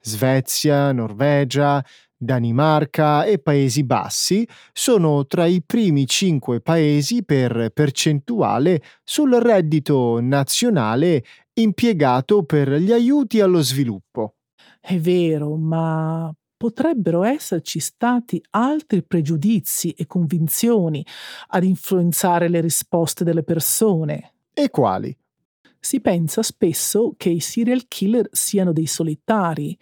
Svezia, 0.00 0.92
Norvegia, 0.92 1.84
Danimarca 2.16 3.24
e 3.24 3.38
Paesi 3.38 3.84
Bassi 3.84 4.48
sono 4.72 5.26
tra 5.26 5.44
i 5.46 5.62
primi 5.62 6.06
cinque 6.06 6.60
paesi 6.60 7.24
per 7.24 7.70
percentuale 7.72 8.82
sul 9.04 9.34
reddito 9.34 10.20
nazionale 10.20 11.22
impiegato 11.54 12.44
per 12.44 12.72
gli 12.72 12.92
aiuti 12.92 13.40
allo 13.40 13.60
sviluppo. 13.60 14.36
È 14.80 14.98
vero, 14.98 15.56
ma 15.56 16.34
potrebbero 16.56 17.24
esserci 17.24 17.78
stati 17.78 18.42
altri 18.50 19.02
pregiudizi 19.02 19.90
e 19.90 20.06
convinzioni 20.06 21.04
ad 21.48 21.64
influenzare 21.64 22.48
le 22.48 22.60
risposte 22.60 23.22
delle 23.22 23.42
persone. 23.42 24.32
E 24.54 24.70
quali? 24.70 25.14
Si 25.84 26.00
pensa 26.00 26.42
spesso 26.42 27.12
che 27.14 27.28
i 27.28 27.40
serial 27.40 27.86
killer 27.88 28.26
siano 28.32 28.72
dei 28.72 28.86
solitari, 28.86 29.76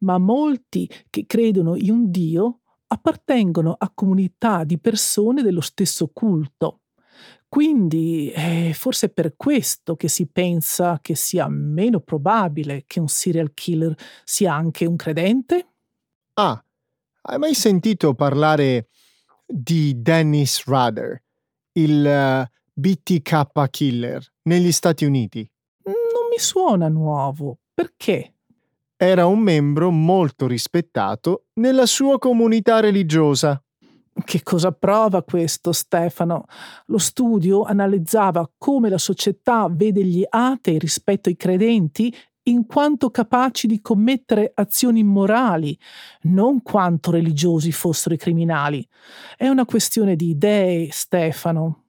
ma 0.00 0.18
molti 0.18 0.86
che 1.08 1.24
credono 1.24 1.76
in 1.76 1.92
un 1.92 2.10
Dio 2.10 2.60
appartengono 2.88 3.74
a 3.78 3.90
comunità 3.94 4.64
di 4.64 4.78
persone 4.78 5.40
dello 5.40 5.62
stesso 5.62 6.10
culto. 6.12 6.82
Quindi 7.48 8.30
eh, 8.32 8.72
forse 8.74 9.06
è 9.06 9.08
per 9.08 9.34
questo 9.34 9.96
che 9.96 10.08
si 10.08 10.26
pensa 10.26 10.98
che 11.00 11.14
sia 11.14 11.48
meno 11.48 12.00
probabile 12.00 12.84
che 12.86 13.00
un 13.00 13.08
serial 13.08 13.54
killer 13.54 13.94
sia 14.24 14.52
anche 14.52 14.84
un 14.84 14.96
credente? 14.96 15.68
Ah, 16.34 16.62
hai 17.22 17.38
mai 17.38 17.54
sentito 17.54 18.12
parlare 18.12 18.88
di 19.46 20.02
Dennis 20.02 20.66
Rader, 20.66 21.22
il 21.72 22.44
uh, 22.44 22.56
BTK 22.78 23.70
killer 23.70 24.22
negli 24.42 24.70
Stati 24.70 25.06
Uniti? 25.06 25.50
Non 25.84 26.28
mi 26.30 26.38
suona 26.38 26.88
nuovo. 26.88 27.60
Perché? 27.72 28.34
Era 28.94 29.24
un 29.24 29.38
membro 29.38 29.90
molto 29.90 30.46
rispettato 30.46 31.46
nella 31.54 31.86
sua 31.86 32.18
comunità 32.18 32.80
religiosa. 32.80 33.58
Che 34.24 34.42
cosa 34.42 34.72
prova 34.72 35.22
questo, 35.22 35.72
Stefano? 35.72 36.44
Lo 36.86 36.98
studio 36.98 37.62
analizzava 37.62 38.50
come 38.58 38.90
la 38.90 38.98
società 38.98 39.68
vede 39.70 40.04
gli 40.04 40.24
atei 40.28 40.78
rispetto 40.78 41.30
ai 41.30 41.36
credenti 41.36 42.14
in 42.42 42.66
quanto 42.66 43.10
capaci 43.10 43.66
di 43.66 43.80
commettere 43.80 44.52
azioni 44.54 45.00
immorali, 45.00 45.78
non 46.24 46.60
quanto 46.60 47.10
religiosi 47.10 47.72
fossero 47.72 48.14
i 48.14 48.18
criminali. 48.18 48.86
È 49.34 49.48
una 49.48 49.64
questione 49.64 50.14
di 50.14 50.28
idee, 50.28 50.88
Stefano. 50.92 51.85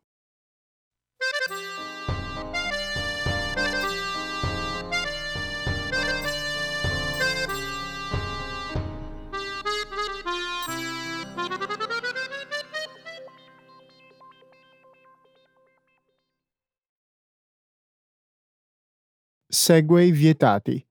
Segway 19.60 20.12
vietati. 20.12 20.88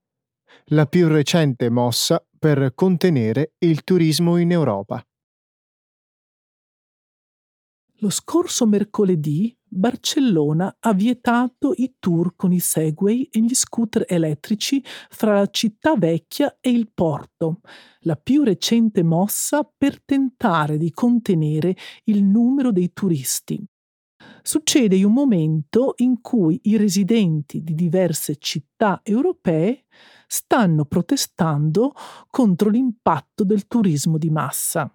La 0.71 0.85
più 0.87 1.07
recente 1.07 1.69
mossa 1.69 2.21
per 2.37 2.73
contenere 2.75 3.53
il 3.59 3.85
turismo 3.85 4.35
in 4.35 4.51
Europa. 4.51 5.01
Lo 7.99 8.09
scorso 8.09 8.67
mercoledì 8.67 9.57
Barcellona 9.63 10.75
ha 10.81 10.93
vietato 10.93 11.71
i 11.77 11.95
tour 11.97 12.35
con 12.35 12.51
i 12.51 12.59
Segway 12.59 13.29
e 13.31 13.39
gli 13.39 13.55
scooter 13.55 14.03
elettrici 14.05 14.83
fra 14.83 15.35
la 15.35 15.47
città 15.47 15.95
vecchia 15.95 16.57
e 16.59 16.69
il 16.69 16.91
porto, 16.93 17.61
la 18.01 18.17
più 18.17 18.43
recente 18.43 19.01
mossa 19.01 19.63
per 19.63 20.03
tentare 20.03 20.77
di 20.77 20.91
contenere 20.91 21.73
il 22.03 22.21
numero 22.21 22.73
dei 22.73 22.91
turisti 22.91 23.65
succede 24.47 24.95
in 24.95 25.03
un 25.03 25.11
momento 25.11 25.93
in 25.97 26.21
cui 26.21 26.57
i 26.63 26.77
residenti 26.77 27.61
di 27.61 27.75
diverse 27.75 28.37
città 28.37 29.01
europee 29.03 29.83
stanno 30.25 30.85
protestando 30.85 31.93
contro 32.29 32.69
l'impatto 32.69 33.43
del 33.43 33.67
turismo 33.67 34.17
di 34.17 34.29
massa. 34.29 34.89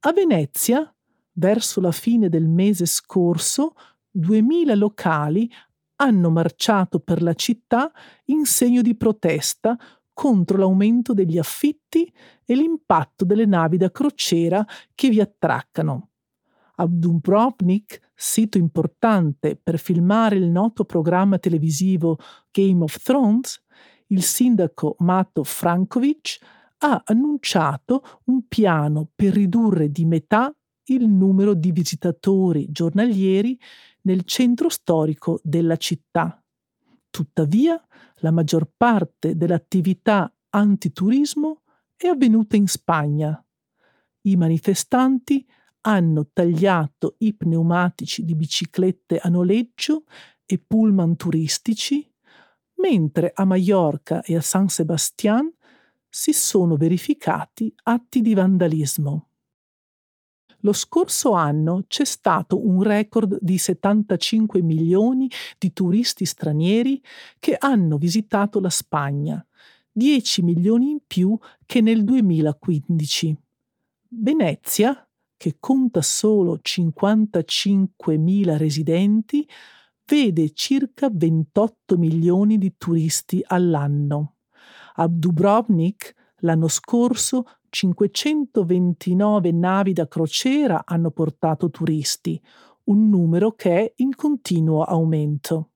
A 0.00 0.12
Venezia, 0.12 0.94
verso 1.32 1.80
la 1.80 1.90
fine 1.90 2.28
del 2.28 2.46
mese 2.46 2.86
scorso, 2.86 3.74
2000 4.12 4.76
locali 4.76 5.50
hanno 5.96 6.30
marciato 6.30 7.00
per 7.00 7.22
la 7.22 7.34
città 7.34 7.90
in 8.26 8.44
segno 8.44 8.82
di 8.82 8.94
protesta 8.94 9.76
contro 10.12 10.58
l'aumento 10.58 11.12
degli 11.12 11.38
affitti 11.38 12.08
e 12.44 12.54
l'impatto 12.54 13.24
delle 13.24 13.46
navi 13.46 13.78
da 13.78 13.90
crociera 13.90 14.64
che 14.94 15.08
vi 15.08 15.20
attraccano. 15.20 16.10
A 16.76 16.86
Dubrovnik 16.86 18.10
sito 18.14 18.58
importante 18.58 19.56
per 19.56 19.78
filmare 19.78 20.36
il 20.36 20.48
noto 20.48 20.84
programma 20.84 21.38
televisivo 21.38 22.18
Game 22.50 22.82
of 22.82 23.00
Thrones, 23.02 23.62
il 24.08 24.22
sindaco 24.22 24.96
Mato 24.98 25.44
Frankovic 25.44 26.38
ha 26.78 27.02
annunciato 27.04 28.20
un 28.24 28.46
piano 28.46 29.08
per 29.14 29.32
ridurre 29.32 29.90
di 29.90 30.04
metà 30.04 30.54
il 30.86 31.08
numero 31.08 31.54
di 31.54 31.72
visitatori 31.72 32.66
giornalieri 32.70 33.58
nel 34.02 34.24
centro 34.24 34.68
storico 34.68 35.40
della 35.42 35.76
città. 35.76 36.42
Tuttavia, 37.08 37.80
la 38.16 38.30
maggior 38.30 38.68
parte 38.76 39.36
dell'attività 39.36 40.30
antiturismo 40.50 41.62
è 41.96 42.08
avvenuta 42.08 42.56
in 42.56 42.66
Spagna. 42.66 43.42
I 44.22 44.36
manifestanti 44.36 45.46
hanno 45.86 46.28
tagliato 46.32 47.16
i 47.18 47.34
pneumatici 47.34 48.24
di 48.24 48.34
biciclette 48.34 49.18
a 49.18 49.28
noleggio 49.28 50.04
e 50.46 50.58
pullman 50.58 51.16
turistici, 51.16 52.10
mentre 52.76 53.32
a 53.34 53.44
Maiorca 53.44 54.22
e 54.22 54.36
a 54.36 54.40
San 54.40 54.68
Sebastian 54.68 55.52
si 56.08 56.32
sono 56.32 56.76
verificati 56.76 57.72
atti 57.84 58.20
di 58.20 58.34
vandalismo. 58.34 59.28
Lo 60.60 60.72
scorso 60.72 61.32
anno 61.32 61.84
c'è 61.86 62.04
stato 62.04 62.66
un 62.66 62.82
record 62.82 63.38
di 63.40 63.58
75 63.58 64.62
milioni 64.62 65.30
di 65.58 65.74
turisti 65.74 66.24
stranieri 66.24 67.02
che 67.38 67.56
hanno 67.58 67.98
visitato 67.98 68.60
la 68.60 68.70
Spagna, 68.70 69.44
10 69.92 70.42
milioni 70.42 70.90
in 70.90 71.00
più 71.06 71.38
che 71.66 71.82
nel 71.82 72.02
2015. 72.04 73.36
Venezia, 74.08 75.03
che 75.44 75.56
conta 75.60 76.00
solo 76.00 76.58
55.000 76.62 78.56
residenti, 78.56 79.46
vede 80.06 80.54
circa 80.54 81.10
28 81.12 81.98
milioni 81.98 82.56
di 82.56 82.74
turisti 82.78 83.44
all'anno. 83.46 84.36
A 84.94 85.06
Dubrovnik 85.06 86.14
l'anno 86.36 86.68
scorso 86.68 87.44
529 87.68 89.52
navi 89.52 89.92
da 89.92 90.08
crociera 90.08 90.86
hanno 90.86 91.10
portato 91.10 91.68
turisti, 91.68 92.42
un 92.84 93.10
numero 93.10 93.52
che 93.52 93.70
è 93.76 93.92
in 93.96 94.14
continuo 94.14 94.82
aumento. 94.82 95.72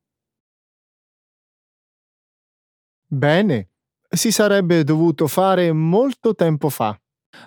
Bene, 3.07 3.69
si 4.09 4.33
sarebbe 4.33 4.83
dovuto 4.83 5.27
fare 5.27 5.71
molto 5.73 6.35
tempo 6.35 6.71
fa. 6.71 6.99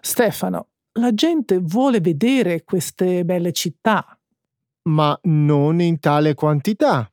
Stefano, 0.01 0.70
la 0.93 1.13
gente 1.13 1.59
vuole 1.59 2.01
vedere 2.01 2.63
queste 2.63 3.23
belle 3.23 3.51
città. 3.51 4.17
Ma 4.89 5.17
non 5.23 5.79
in 5.79 5.99
tale 5.99 6.33
quantità. 6.33 7.09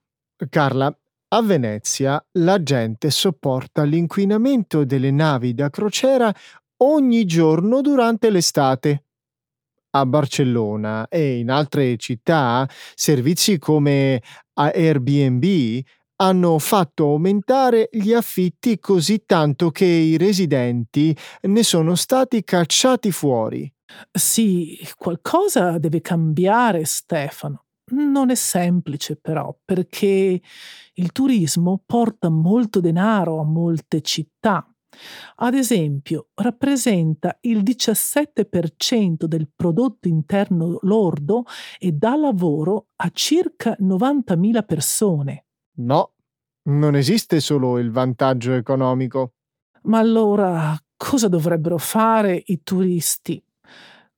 Carla, 0.48 0.96
a 1.30 1.42
Venezia 1.42 2.24
la 2.38 2.62
gente 2.62 3.10
sopporta 3.10 3.82
l'inquinamento 3.82 4.84
delle 4.84 5.10
navi 5.10 5.54
da 5.54 5.68
crociera 5.68 6.34
ogni 6.78 7.24
giorno 7.26 7.80
durante 7.80 8.30
l'estate. 8.30 9.04
A 9.90 10.06
Barcellona 10.06 11.08
e 11.08 11.38
in 11.38 11.50
altre 11.50 11.96
città 11.96 12.68
servizi 12.94 13.58
come 13.58 14.22
Airbnb 14.54 15.82
hanno 16.20 16.58
fatto 16.58 17.04
aumentare 17.04 17.88
gli 17.92 18.12
affitti 18.12 18.78
così 18.78 19.24
tanto 19.24 19.70
che 19.70 19.84
i 19.84 20.16
residenti 20.16 21.16
ne 21.42 21.62
sono 21.62 21.94
stati 21.94 22.42
cacciati 22.44 23.10
fuori. 23.10 23.70
Sì, 24.10 24.78
qualcosa 24.96 25.78
deve 25.78 26.00
cambiare, 26.00 26.84
Stefano. 26.84 27.64
Non 27.90 28.30
è 28.30 28.34
semplice 28.34 29.16
però, 29.16 29.56
perché 29.64 30.40
il 30.94 31.12
turismo 31.12 31.82
porta 31.86 32.28
molto 32.28 32.80
denaro 32.80 33.40
a 33.40 33.44
molte 33.44 34.02
città 34.02 34.66
ad 35.36 35.54
esempio, 35.54 36.28
rappresenta 36.34 37.36
il 37.42 37.62
17% 37.62 39.24
del 39.26 39.48
prodotto 39.54 40.08
interno 40.08 40.78
lordo 40.82 41.44
e 41.78 41.92
dà 41.92 42.16
lavoro 42.16 42.88
a 42.96 43.10
circa 43.12 43.76
90.000 43.78 44.64
persone. 44.64 45.47
No, 45.80 46.12
non 46.68 46.96
esiste 46.96 47.40
solo 47.40 47.78
il 47.78 47.90
vantaggio 47.90 48.52
economico. 48.52 49.34
Ma 49.82 49.98
allora 49.98 50.76
cosa 50.96 51.28
dovrebbero 51.28 51.78
fare 51.78 52.42
i 52.46 52.62
turisti? 52.62 53.42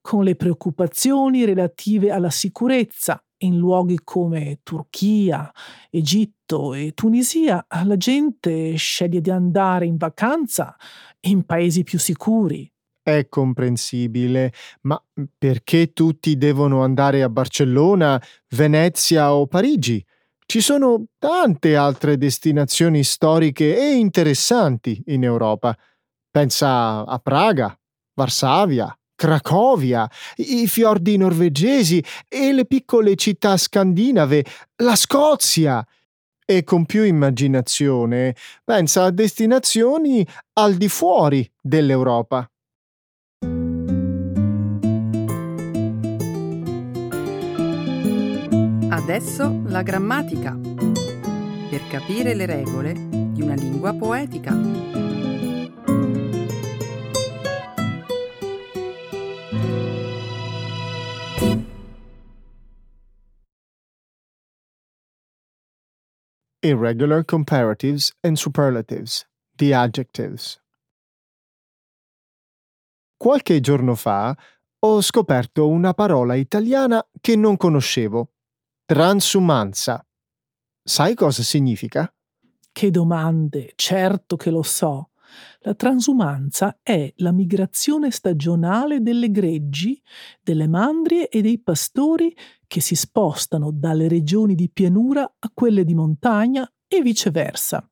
Con 0.00 0.24
le 0.24 0.34
preoccupazioni 0.34 1.44
relative 1.44 2.10
alla 2.10 2.30
sicurezza 2.30 3.22
in 3.42 3.56
luoghi 3.56 4.00
come 4.02 4.60
Turchia, 4.62 5.50
Egitto 5.90 6.72
e 6.72 6.92
Tunisia, 6.94 7.66
la 7.84 7.96
gente 7.96 8.74
sceglie 8.76 9.20
di 9.20 9.30
andare 9.30 9.86
in 9.86 9.96
vacanza 9.96 10.74
in 11.20 11.44
paesi 11.44 11.82
più 11.82 11.98
sicuri. 11.98 12.70
È 13.02 13.28
comprensibile, 13.28 14.52
ma 14.82 15.02
perché 15.36 15.92
tutti 15.92 16.36
devono 16.36 16.82
andare 16.82 17.22
a 17.22 17.28
Barcellona, 17.28 18.22
Venezia 18.48 19.34
o 19.34 19.46
Parigi? 19.46 20.04
Ci 20.50 20.60
sono 20.60 21.04
tante 21.16 21.76
altre 21.76 22.18
destinazioni 22.18 23.04
storiche 23.04 23.78
e 23.78 23.92
interessanti 23.92 25.00
in 25.06 25.22
Europa. 25.22 25.78
Pensa 26.28 27.06
a 27.06 27.18
Praga, 27.20 27.78
Varsavia, 28.14 28.92
Cracovia, 29.14 30.10
i 30.38 30.66
fiordi 30.66 31.16
norvegesi 31.16 32.04
e 32.26 32.52
le 32.52 32.66
piccole 32.66 33.14
città 33.14 33.56
scandinave, 33.56 34.44
la 34.82 34.96
Scozia. 34.96 35.86
E 36.44 36.64
con 36.64 36.84
più 36.84 37.04
immaginazione 37.04 38.34
pensa 38.64 39.04
a 39.04 39.12
destinazioni 39.12 40.26
al 40.54 40.74
di 40.74 40.88
fuori 40.88 41.48
dell'Europa. 41.62 42.49
Adesso 49.10 49.62
la 49.64 49.82
grammatica. 49.82 50.56
Per 50.56 51.88
capire 51.88 52.32
le 52.32 52.46
regole 52.46 52.92
di 52.92 53.42
una 53.42 53.54
lingua 53.54 53.92
poetica. 53.92 54.54
irregular 66.62 67.24
comparatives 67.24 68.12
and 68.22 68.36
superlatives, 68.36 69.26
the 69.56 69.74
adjectives. 69.74 70.60
Qualche 73.16 73.58
giorno 73.58 73.96
fa 73.96 74.36
ho 74.78 75.00
scoperto 75.00 75.66
una 75.66 75.94
parola 75.94 76.36
italiana 76.36 77.04
che 77.20 77.34
non 77.34 77.56
conoscevo. 77.56 78.28
Transumanza. 78.90 80.05
Sai 80.83 81.14
cosa 81.14 81.44
significa? 81.44 82.12
Che 82.72 82.90
domande, 82.90 83.74
certo 83.76 84.35
che 84.35 84.50
lo 84.50 84.62
so. 84.62 85.11
La 85.61 85.74
transumanza 85.74 86.81
è 86.83 87.12
la 87.18 87.31
migrazione 87.31 88.11
stagionale 88.11 89.00
delle 89.00 89.31
greggi, 89.31 90.03
delle 90.42 90.66
mandrie 90.66 91.29
e 91.29 91.40
dei 91.40 91.61
pastori 91.61 92.37
che 92.66 92.81
si 92.81 92.96
spostano 92.96 93.70
dalle 93.70 94.09
regioni 94.09 94.57
di 94.57 94.68
pianura 94.68 95.22
a 95.38 95.50
quelle 95.55 95.85
di 95.85 95.94
montagna 95.94 96.68
e 96.88 97.00
viceversa. 97.00 97.88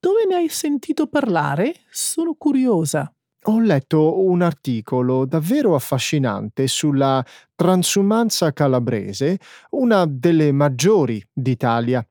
Dove 0.00 0.26
ne 0.28 0.34
hai 0.34 0.48
sentito 0.48 1.06
parlare? 1.06 1.76
Sono 1.90 2.34
curiosa. 2.34 3.13
Ho 3.46 3.60
letto 3.60 4.24
un 4.24 4.40
articolo 4.40 5.26
davvero 5.26 5.74
affascinante 5.74 6.66
sulla 6.66 7.22
transumanza 7.54 8.52
calabrese, 8.54 9.38
una 9.72 10.06
delle 10.08 10.50
maggiori 10.50 11.22
d'Italia. 11.30 12.06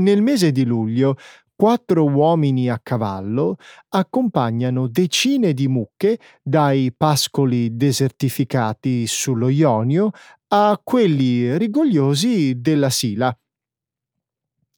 Nel 0.00 0.20
mese 0.20 0.52
di 0.52 0.64
luglio 0.66 1.16
quattro 1.54 2.04
uomini 2.04 2.68
a 2.68 2.78
cavallo 2.82 3.56
accompagnano 3.88 4.86
decine 4.88 5.54
di 5.54 5.66
mucche 5.66 6.18
dai 6.42 6.92
pascoli 6.94 7.74
desertificati 7.74 9.06
sullo 9.06 9.48
Ionio 9.48 10.10
a 10.48 10.78
quelli 10.84 11.56
rigogliosi 11.56 12.60
della 12.60 12.90
Sila. 12.90 13.34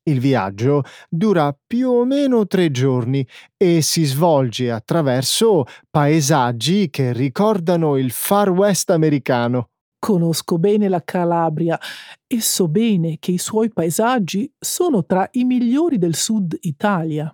Il 0.08 0.20
viaggio 0.20 0.84
dura 1.10 1.54
più 1.66 1.90
o 1.90 2.04
meno 2.06 2.46
tre 2.46 2.70
giorni 2.70 3.26
e 3.58 3.82
si 3.82 4.04
svolge 4.04 4.70
attraverso 4.70 5.66
paesaggi 5.90 6.88
che 6.88 7.12
ricordano 7.12 7.98
il 7.98 8.10
Far 8.10 8.48
West 8.48 8.88
americano. 8.88 9.68
Conosco 9.98 10.56
bene 10.56 10.88
la 10.88 11.02
Calabria 11.04 11.78
e 12.26 12.40
so 12.40 12.68
bene 12.68 13.16
che 13.18 13.32
i 13.32 13.38
suoi 13.38 13.70
paesaggi 13.70 14.50
sono 14.58 15.04
tra 15.04 15.28
i 15.32 15.44
migliori 15.44 15.98
del 15.98 16.14
sud 16.14 16.56
Italia. 16.60 17.30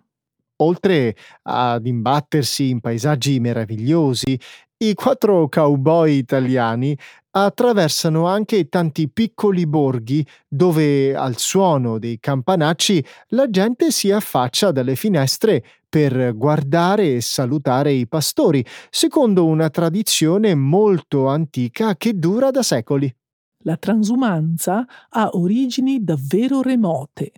Oltre 0.56 1.16
ad 1.42 1.86
imbattersi 1.86 2.70
in 2.70 2.80
paesaggi 2.80 3.38
meravigliosi, 3.38 4.38
i 4.78 4.94
quattro 4.94 5.48
cowboy 5.48 6.16
italiani 6.16 6.96
attraversano 7.30 8.26
anche 8.26 8.68
tanti 8.68 9.08
piccoli 9.08 9.66
borghi 9.66 10.24
dove 10.48 11.14
al 11.14 11.36
suono 11.38 11.98
dei 11.98 12.18
campanacci 12.20 13.04
la 13.28 13.48
gente 13.50 13.90
si 13.90 14.10
affaccia 14.10 14.70
dalle 14.72 14.94
finestre 14.96 15.64
per 15.88 16.36
guardare 16.36 17.14
e 17.14 17.20
salutare 17.20 17.92
i 17.92 18.08
pastori, 18.08 18.64
secondo 18.90 19.46
una 19.46 19.70
tradizione 19.70 20.54
molto 20.56 21.28
antica 21.28 21.96
che 21.96 22.18
dura 22.18 22.50
da 22.50 22.64
secoli. 22.64 23.14
La 23.58 23.76
transumanza 23.76 24.84
ha 25.08 25.30
origini 25.34 26.02
davvero 26.02 26.62
remote. 26.62 27.30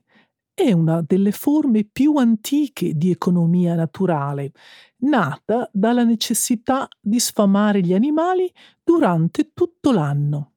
È 0.59 0.73
una 0.73 1.05
delle 1.07 1.33
forme 1.33 1.85
più 1.85 2.17
antiche 2.17 2.95
di 2.95 3.11
economia 3.11 3.75
naturale, 3.75 4.53
nata 5.01 5.69
dalla 5.71 6.03
necessità 6.03 6.89
di 6.99 7.21
sfamare 7.21 7.83
gli 7.83 7.93
animali 7.93 8.51
durante 8.83 9.51
tutto 9.53 9.93
l'anno. 9.93 10.53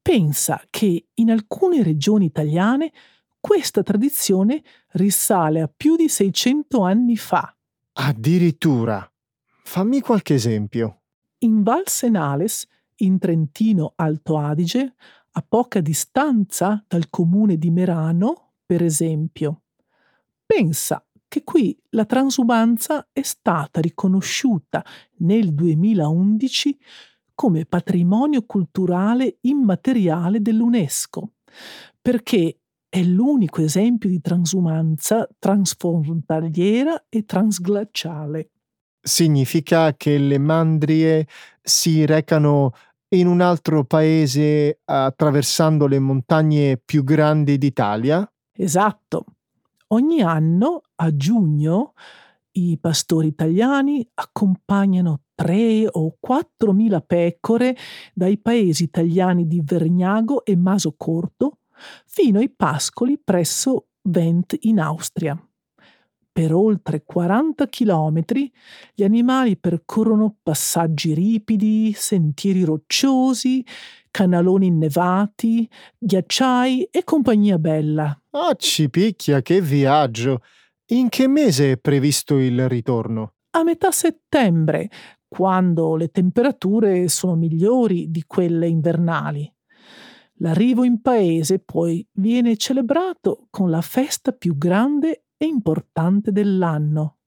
Pensa 0.00 0.62
che 0.70 1.08
in 1.12 1.30
alcune 1.30 1.82
regioni 1.82 2.24
italiane 2.24 2.90
questa 3.38 3.82
tradizione 3.82 4.62
risale 4.92 5.60
a 5.60 5.68
più 5.68 5.94
di 5.94 6.08
600 6.08 6.80
anni 6.80 7.18
fa. 7.18 7.54
Addirittura. 7.92 9.06
Fammi 9.62 10.00
qualche 10.00 10.32
esempio. 10.32 11.02
In 11.40 11.62
Val 11.62 11.86
Senales, 11.86 12.66
in 12.96 13.18
Trentino 13.18 13.92
Alto 13.96 14.38
Adige, 14.38 14.94
a 15.32 15.44
poca 15.46 15.82
distanza 15.82 16.82
dal 16.88 17.10
comune 17.10 17.58
di 17.58 17.70
Merano, 17.70 18.43
per 18.64 18.82
esempio. 18.82 19.62
Pensa 20.44 21.04
che 21.28 21.42
qui 21.42 21.76
la 21.90 22.04
transumanza 22.04 23.08
è 23.12 23.22
stata 23.22 23.80
riconosciuta 23.80 24.84
nel 25.18 25.52
2011 25.52 26.78
come 27.34 27.66
patrimonio 27.66 28.44
culturale 28.46 29.38
immateriale 29.40 30.40
dell'UNESCO, 30.40 31.32
perché 32.00 32.58
è 32.88 33.02
l'unico 33.02 33.60
esempio 33.60 34.08
di 34.08 34.20
transumanza 34.20 35.28
transfrontaliera 35.38 37.06
e 37.08 37.24
transglaciale. 37.24 38.50
Significa 39.00 39.94
che 39.94 40.16
le 40.16 40.38
mandrie 40.38 41.26
si 41.60 42.06
recano 42.06 42.70
in 43.08 43.26
un 43.26 43.40
altro 43.40 43.84
paese 43.84 44.80
attraversando 44.84 45.86
le 45.88 45.98
montagne 45.98 46.80
più 46.82 47.02
grandi 47.02 47.58
d'Italia? 47.58 48.28
Esatto. 48.56 49.24
Ogni 49.88 50.22
anno, 50.22 50.82
a 50.96 51.14
giugno, 51.14 51.94
i 52.52 52.78
pastori 52.78 53.26
italiani 53.28 54.08
accompagnano 54.14 55.22
tre 55.34 55.86
o 55.90 56.16
quattro 56.20 56.72
mila 56.72 57.00
pecore 57.00 57.76
dai 58.12 58.38
paesi 58.38 58.84
italiani 58.84 59.48
di 59.48 59.60
Vergnago 59.64 60.44
e 60.44 60.54
Maso 60.56 60.94
Corto 60.96 61.58
fino 62.06 62.38
ai 62.38 62.50
pascoli 62.50 63.18
presso 63.18 63.88
Vent 64.02 64.56
in 64.60 64.78
Austria. 64.78 65.36
Per 66.34 66.52
oltre 66.52 67.04
40 67.04 67.68
chilometri 67.68 68.50
gli 68.92 69.04
animali 69.04 69.56
percorrono 69.56 70.38
passaggi 70.42 71.14
ripidi, 71.14 71.92
sentieri 71.92 72.64
rocciosi, 72.64 73.64
canaloni 74.10 74.66
innevati, 74.66 75.70
ghiacciai 75.96 76.88
e 76.90 77.04
compagnia 77.04 77.56
bella. 77.60 78.20
Ah, 78.30 78.52
ci 78.56 78.90
picchia, 78.90 79.42
che 79.42 79.60
viaggio! 79.60 80.42
In 80.86 81.08
che 81.08 81.28
mese 81.28 81.70
è 81.70 81.76
previsto 81.76 82.36
il 82.40 82.68
ritorno? 82.68 83.34
A 83.50 83.62
metà 83.62 83.92
settembre, 83.92 84.90
quando 85.28 85.94
le 85.94 86.08
temperature 86.08 87.06
sono 87.06 87.36
migliori 87.36 88.10
di 88.10 88.24
quelle 88.26 88.66
invernali. 88.66 89.48
L'arrivo 90.38 90.82
in 90.82 91.00
paese 91.00 91.60
poi 91.60 92.04
viene 92.14 92.56
celebrato 92.56 93.46
con 93.50 93.70
la 93.70 93.82
festa 93.82 94.32
più 94.32 94.58
grande 94.58 95.23
importante 95.44 96.32
dell'anno. 96.32 97.18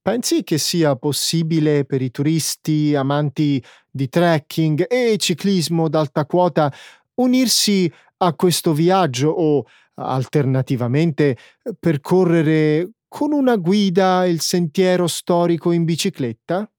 Pensi 0.00 0.42
che 0.42 0.58
sia 0.58 0.96
possibile 0.96 1.84
per 1.84 2.00
i 2.00 2.10
turisti 2.10 2.94
amanti 2.94 3.62
di 3.90 4.08
trekking 4.08 4.86
e 4.88 5.16
ciclismo 5.18 5.88
d'alta 5.88 6.24
quota 6.24 6.72
unirsi 7.14 7.92
a 8.18 8.32
questo 8.34 8.72
viaggio 8.72 9.28
o 9.28 9.64
alternativamente 9.94 11.36
percorrere 11.78 12.90
con 13.06 13.32
una 13.32 13.56
guida 13.56 14.24
il 14.26 14.40
sentiero 14.40 15.06
storico 15.06 15.72
in 15.72 15.84
bicicletta? 15.84 16.70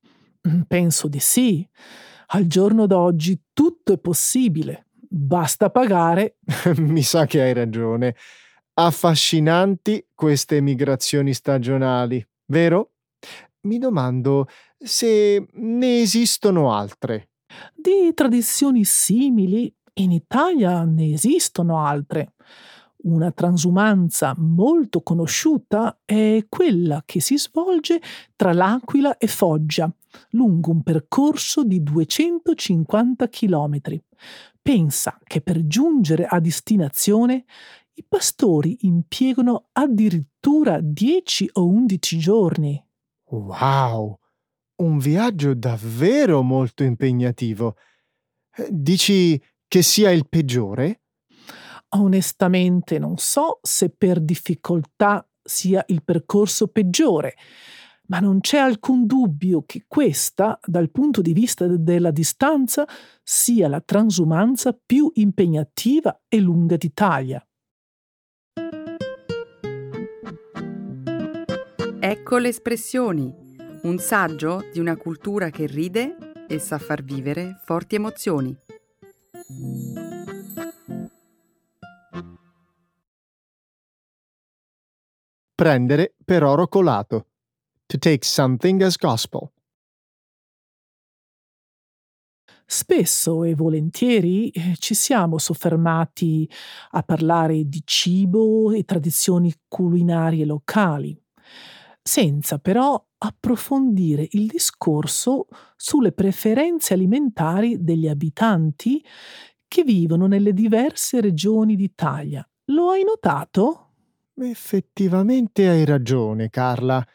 Penso 0.67 1.08
di 1.08 1.19
sì. 1.19 1.67
Al 2.32 2.45
giorno 2.45 2.88
d'oggi 2.88 3.39
tutto 3.53 3.93
è 3.93 3.97
possibile 3.97 4.86
basta 5.10 5.69
pagare. 5.69 6.38
Mi 6.77 7.01
sa 7.01 7.25
che 7.25 7.41
hai 7.41 7.53
ragione. 7.53 8.15
Affascinanti 8.82 10.06
queste 10.15 10.62
migrazioni 10.62 11.34
stagionali, 11.34 12.26
vero? 12.46 12.92
Mi 13.63 13.78
domando 13.78 14.48
se 14.78 15.46
ne 15.52 16.00
esistono 16.00 16.72
altre. 16.72 17.32
Di 17.76 18.13
tradizioni 18.13 18.86
simili 18.86 19.70
in 19.96 20.13
Italia 20.13 20.86
ne 20.86 21.12
esistono 21.12 21.86
altre. 21.86 22.36
Una 23.02 23.32
transumanza 23.32 24.34
molto 24.38 25.02
conosciuta 25.02 26.00
è 26.06 26.46
quella 26.48 27.04
che 27.06 27.20
si 27.20 27.38
svolge 27.38 28.02
tra 28.38 28.54
L'Aquila 28.54 29.18
e 29.18 29.28
Foggia, 29.28 29.92
lungo 30.30 30.72
un 30.72 30.84
percorso 30.84 31.65
di 31.65 31.84
250 31.84 33.28
chilometri. 33.28 34.02
Pensa 34.62 35.18
che 35.24 35.42
per 35.42 35.65
giungere 35.65 36.26
a 36.26 36.39
destinazione 36.39 37.46
i 37.99 38.05
pastori 38.07 38.77
impiegano 38.81 39.67
addirittura 39.73 40.79
10 40.81 41.49
o 41.53 41.67
11 41.67 42.17
giorni. 42.17 42.88
Wow! 43.31 44.17
Un 44.77 44.97
viaggio 44.99 45.53
davvero 45.53 46.41
molto 46.41 46.83
impegnativo. 46.83 47.75
Eh, 48.55 48.69
dici 48.71 49.41
che 49.67 49.81
sia 49.81 50.12
il 50.12 50.29
peggiore? 50.29 51.01
Onestamente 51.89 52.99
non 52.99 53.17
so 53.17 53.59
se 53.62 53.89
per 53.89 54.21
difficoltà 54.21 55.27
sia 55.43 55.83
il 55.88 56.01
percorso 56.01 56.67
peggiore, 56.67 57.35
ma 58.07 58.19
non 58.19 58.39
c'è 58.39 58.59
alcun 58.59 59.05
dubbio 59.05 59.63
che 59.65 59.83
questa, 59.88 60.57
dal 60.63 60.89
punto 60.89 61.21
di 61.21 61.33
vista 61.33 61.67
della 61.67 62.12
distanza, 62.12 62.88
sia 63.21 63.67
la 63.67 63.81
transumanza 63.81 64.71
più 64.73 65.12
impegnativa 65.15 66.21
e 66.29 66.39
lunga 66.39 66.77
d'Italia. 66.77 67.43
Ecco 72.10 72.39
le 72.39 72.48
espressioni, 72.48 73.32
un 73.84 74.00
saggio 74.00 74.67
di 74.74 74.80
una 74.80 74.98
cultura 74.98 75.52
che 75.52 75.67
ride 75.67 76.15
e 76.48 76.58
sa 76.58 76.80
far 76.80 77.04
vivere 77.04 77.60
forti 77.63 77.93
emozioni. 77.93 78.58
Prendere 85.54 86.15
per 86.26 86.43
oro 86.43 86.67
colato 86.67 87.28
to 87.86 88.00
take 88.00 88.26
something 88.26 88.82
as 88.82 88.98
gospel. 88.98 89.52
Spesso 92.65 93.43
e 93.43 93.54
volentieri 93.54 94.50
eh, 94.50 94.76
ci 94.80 94.95
siamo 94.95 95.38
soffermati 95.38 96.50
a 96.91 97.04
parlare 97.04 97.65
di 97.65 97.84
cibo 97.86 98.72
e 98.72 98.84
tradizioni 98.84 99.54
culinarie 99.67 100.45
locali, 100.45 101.15
senza 102.01 102.59
però 102.59 103.03
approfondire 103.17 104.27
il 104.31 104.47
discorso 104.47 105.47
sulle 105.75 106.12
preferenze 106.12 106.93
alimentari 106.93 107.83
degli 107.83 108.07
abitanti 108.07 109.03
che 109.67 109.83
vivono 109.83 110.25
nelle 110.25 110.53
diverse 110.53 111.21
regioni 111.21 111.75
d'Italia. 111.75 112.47
Lo 112.65 112.89
hai 112.89 113.03
notato? 113.03 113.91
Effettivamente 114.35 115.67
hai 115.67 115.85
ragione, 115.85 116.49
Carla. 116.49 117.05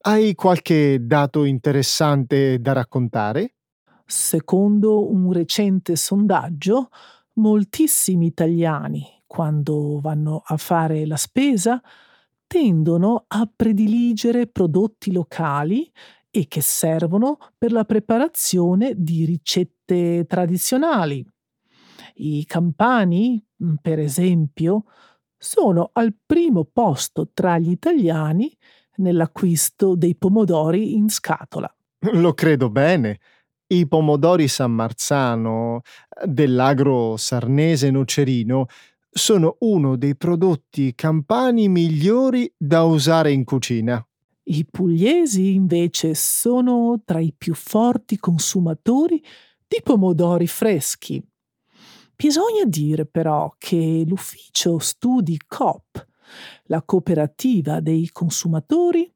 Hai 0.00 0.34
qualche 0.34 0.98
dato 1.00 1.44
interessante 1.44 2.58
da 2.60 2.72
raccontare? 2.72 3.54
Secondo 4.06 5.10
un 5.10 5.32
recente 5.32 5.96
sondaggio, 5.96 6.88
moltissimi 7.34 8.26
italiani, 8.26 9.22
quando 9.26 10.00
vanno 10.00 10.42
a 10.44 10.56
fare 10.56 11.06
la 11.06 11.16
spesa, 11.16 11.80
tendono 12.54 13.24
a 13.26 13.50
prediligere 13.52 14.46
prodotti 14.46 15.10
locali 15.10 15.90
e 16.30 16.46
che 16.46 16.60
servono 16.60 17.36
per 17.58 17.72
la 17.72 17.82
preparazione 17.82 18.92
di 18.96 19.24
ricette 19.24 20.24
tradizionali. 20.24 21.26
I 22.18 22.44
campani, 22.46 23.44
per 23.82 23.98
esempio, 23.98 24.84
sono 25.36 25.90
al 25.94 26.14
primo 26.24 26.64
posto 26.64 27.28
tra 27.34 27.58
gli 27.58 27.70
italiani 27.70 28.56
nell'acquisto 28.98 29.96
dei 29.96 30.14
pomodori 30.14 30.94
in 30.94 31.08
scatola. 31.08 31.68
Lo 32.12 32.34
credo 32.34 32.70
bene. 32.70 33.18
I 33.66 33.88
pomodori 33.88 34.46
San 34.46 34.70
Marzano 34.70 35.80
dell'agro 36.24 37.16
sarnese 37.16 37.90
Nocerino 37.90 38.66
sono 39.16 39.56
uno 39.60 39.94
dei 39.94 40.16
prodotti 40.16 40.92
campani 40.96 41.68
migliori 41.68 42.52
da 42.56 42.82
usare 42.82 43.30
in 43.30 43.44
cucina. 43.44 44.04
I 44.46 44.66
pugliesi 44.68 45.54
invece 45.54 46.16
sono 46.16 47.00
tra 47.04 47.20
i 47.20 47.32
più 47.32 47.54
forti 47.54 48.18
consumatori 48.18 49.22
di 49.68 49.80
pomodori 49.84 50.48
freschi. 50.48 51.24
Bisogna 52.16 52.64
dire 52.66 53.06
però 53.06 53.54
che 53.56 54.02
l'ufficio 54.04 54.80
studi 54.80 55.38
COP, 55.46 56.06
la 56.64 56.82
cooperativa 56.82 57.78
dei 57.78 58.10
consumatori, 58.10 59.10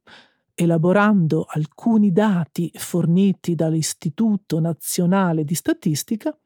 elaborando 0.55 1.45
alcuni 1.49 2.13
dati 2.13 2.71
forniti 2.73 3.57
dall'Istituto 3.57 4.61
Nazionale 4.61 5.45
di 5.45 5.55
Statistica, 5.57 6.37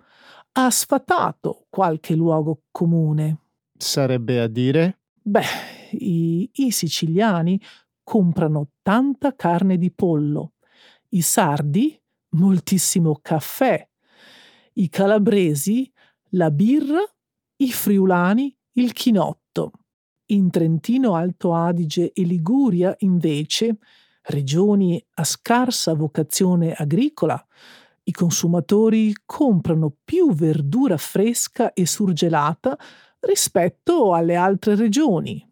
ha 0.53 0.71
sfatato 0.71 1.67
qualche 1.69 2.15
luogo 2.15 2.63
comune. 2.71 3.42
Sarebbe 3.83 4.41
a 4.41 4.47
dire? 4.47 5.01
Beh, 5.21 5.43
i, 5.99 6.49
i 6.53 6.71
siciliani 6.71 7.61
comprano 8.05 8.69
tanta 8.81 9.35
carne 9.35 9.77
di 9.77 9.91
pollo, 9.91 10.53
i 11.11 11.21
sardi 11.21 12.01
moltissimo 12.31 13.19
caffè, 13.21 13.85
i 14.75 14.89
calabresi 14.89 15.93
la 16.31 16.53
birra, 16.53 17.03
i 17.57 17.73
friulani 17.73 18.57
il 18.75 18.93
chinotto. 18.93 19.73
In 20.27 20.49
Trentino 20.51 21.17
Alto 21.17 21.53
Adige 21.53 22.13
e 22.13 22.23
Liguria, 22.23 22.95
invece, 23.01 23.79
regioni 24.27 25.05
a 25.15 25.25
scarsa 25.25 25.95
vocazione 25.95 26.73
agricola, 26.73 27.45
i 28.05 28.13
consumatori 28.13 29.13
comprano 29.27 29.93
più 30.05 30.33
verdura 30.33 30.97
fresca 30.97 31.73
e 31.73 31.85
surgelata 31.85 32.79
rispetto 33.23 34.15
alle 34.15 34.35
altre 34.35 34.75
regioni. 34.75 35.47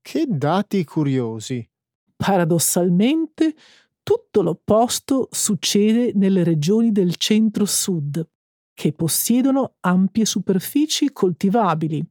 Che 0.00 0.24
dati 0.28 0.84
curiosi. 0.84 1.68
Paradossalmente, 2.14 3.54
tutto 4.02 4.42
l'opposto 4.42 5.28
succede 5.30 6.12
nelle 6.14 6.44
regioni 6.44 6.92
del 6.92 7.16
centro-sud, 7.16 8.26
che 8.72 8.92
possiedono 8.92 9.74
ampie 9.80 10.24
superfici 10.24 11.12
coltivabili. 11.12 12.04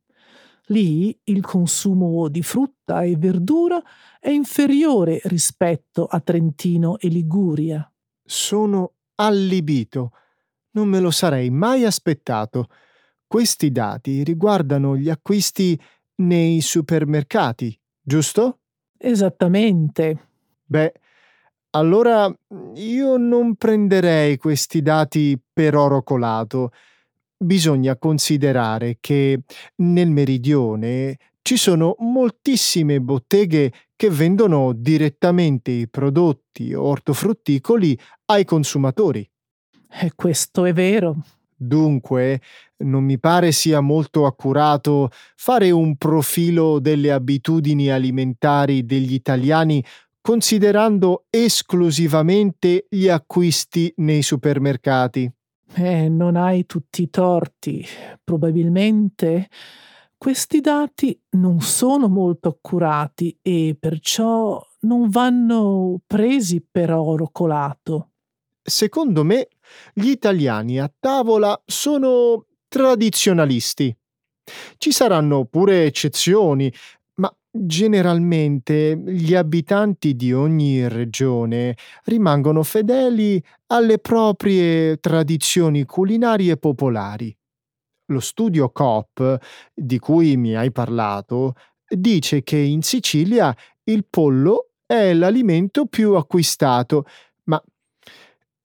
Lì 0.70 1.18
il 1.26 1.42
consumo 1.42 2.28
di 2.28 2.42
frutta 2.42 3.04
e 3.04 3.16
verdura 3.16 3.82
è 4.20 4.30
inferiore 4.30 5.22
rispetto 5.26 6.06
a 6.06 6.20
Trentino 6.20 6.98
e 6.98 7.08
Liguria. 7.08 7.90
Sono 8.24 8.94
allibito. 9.16 10.12
Non 10.72 10.90
me 10.90 11.00
lo 11.00 11.12
sarei 11.12 11.50
mai 11.50 11.86
aspettato. 11.86 12.68
Questi 13.36 13.70
dati 13.70 14.24
riguardano 14.24 14.96
gli 14.96 15.10
acquisti 15.10 15.78
nei 16.22 16.62
supermercati, 16.62 17.78
giusto? 18.02 18.60
Esattamente. 18.98 20.28
Beh, 20.64 20.94
allora 21.72 22.34
io 22.76 23.18
non 23.18 23.56
prenderei 23.56 24.38
questi 24.38 24.82
dati 24.82 25.38
per 25.52 25.76
oro 25.76 26.02
colato. 26.02 26.72
Bisogna 27.36 27.98
considerare 27.98 29.00
che 29.02 29.42
nel 29.80 30.12
meridione 30.12 31.18
ci 31.42 31.58
sono 31.58 31.98
moltissime 32.00 33.02
botteghe 33.02 33.74
che 33.98 34.10
vendono 34.10 34.72
direttamente 34.72 35.72
i 35.72 35.90
prodotti 35.90 36.74
ortofrutticoli 36.74 38.00
ai 38.28 38.46
consumatori. 38.46 39.30
E 39.90 40.14
questo 40.16 40.64
è 40.64 40.72
vero. 40.72 41.18
Dunque, 41.56 42.42
non 42.78 43.04
mi 43.04 43.18
pare 43.18 43.52
sia 43.52 43.80
molto 43.80 44.26
accurato 44.26 45.10
fare 45.36 45.72
un 45.72 45.96
profilo 45.96 46.80
delle 46.80 47.12
abitudini 47.12 47.90
alimentari 47.90 48.86
degli 48.86 49.14
italiani 49.14 49.84
considerando 50.20 51.26
esclusivamente 51.30 52.88
gli 52.90 53.08
acquisti 53.08 53.94
nei 53.98 54.24
supermercati. 54.24 55.32
Eh, 55.76 56.10
non 56.10 56.36
hai 56.36 56.66
tutti 56.66 57.04
i 57.04 57.10
torti. 57.10 57.86
Probabilmente 58.24 59.50
questi 60.18 60.62
dati 60.62 61.20
non 61.32 61.62
sono 61.62 62.08
molto 62.08 62.50
accurati 62.50 63.38
e 63.42 63.78
perciò 63.80 64.60
non 64.82 65.10
vanno 65.10 66.00
presi 66.08 66.66
per 66.70 66.92
oro 66.92 67.30
colato. 67.32 68.10
Secondo 68.64 69.24
me, 69.24 69.48
gli 69.94 70.10
italiani 70.10 70.80
a 70.80 70.92
tavola 71.00 71.60
sono 71.66 72.46
tradizionalisti. 72.68 73.96
Ci 74.78 74.92
saranno 74.92 75.46
pure 75.46 75.86
eccezioni, 75.86 76.72
ma 77.16 77.34
generalmente 77.50 79.02
gli 79.06 79.34
abitanti 79.34 80.16
di 80.16 80.34
ogni 80.34 80.88
regione 80.88 81.76
rimangono 82.04 82.62
fedeli 82.64 83.42
alle 83.68 84.00
proprie 84.00 84.98
tradizioni 84.98 85.86
culinarie 85.86 86.58
popolari. 86.58 87.36
Lo 88.08 88.20
studio 88.20 88.70
COP, 88.70 89.38
di 89.74 89.98
cui 89.98 90.38
mi 90.38 90.56
hai 90.56 90.72
parlato, 90.72 91.56
dice 91.88 92.44
che 92.44 92.58
in 92.58 92.84
Sicilia 92.84 93.56
il 93.86 94.06
pollo 94.08 94.70
è 94.86 95.14
l'alimento 95.14 95.88
più 95.88 96.14
acquistato, 96.14 97.06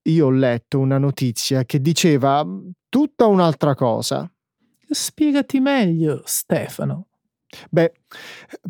io 0.02 0.26
ho 0.26 0.30
letto 0.30 0.78
una 0.78 0.98
notizia 0.98 1.64
che 1.64 1.80
diceva 1.80 2.46
tutta 2.88 3.26
un'altra 3.26 3.74
cosa. 3.74 4.30
Spiegati 4.88 5.60
meglio, 5.60 6.22
Stefano. 6.24 7.06
Beh, 7.68 7.92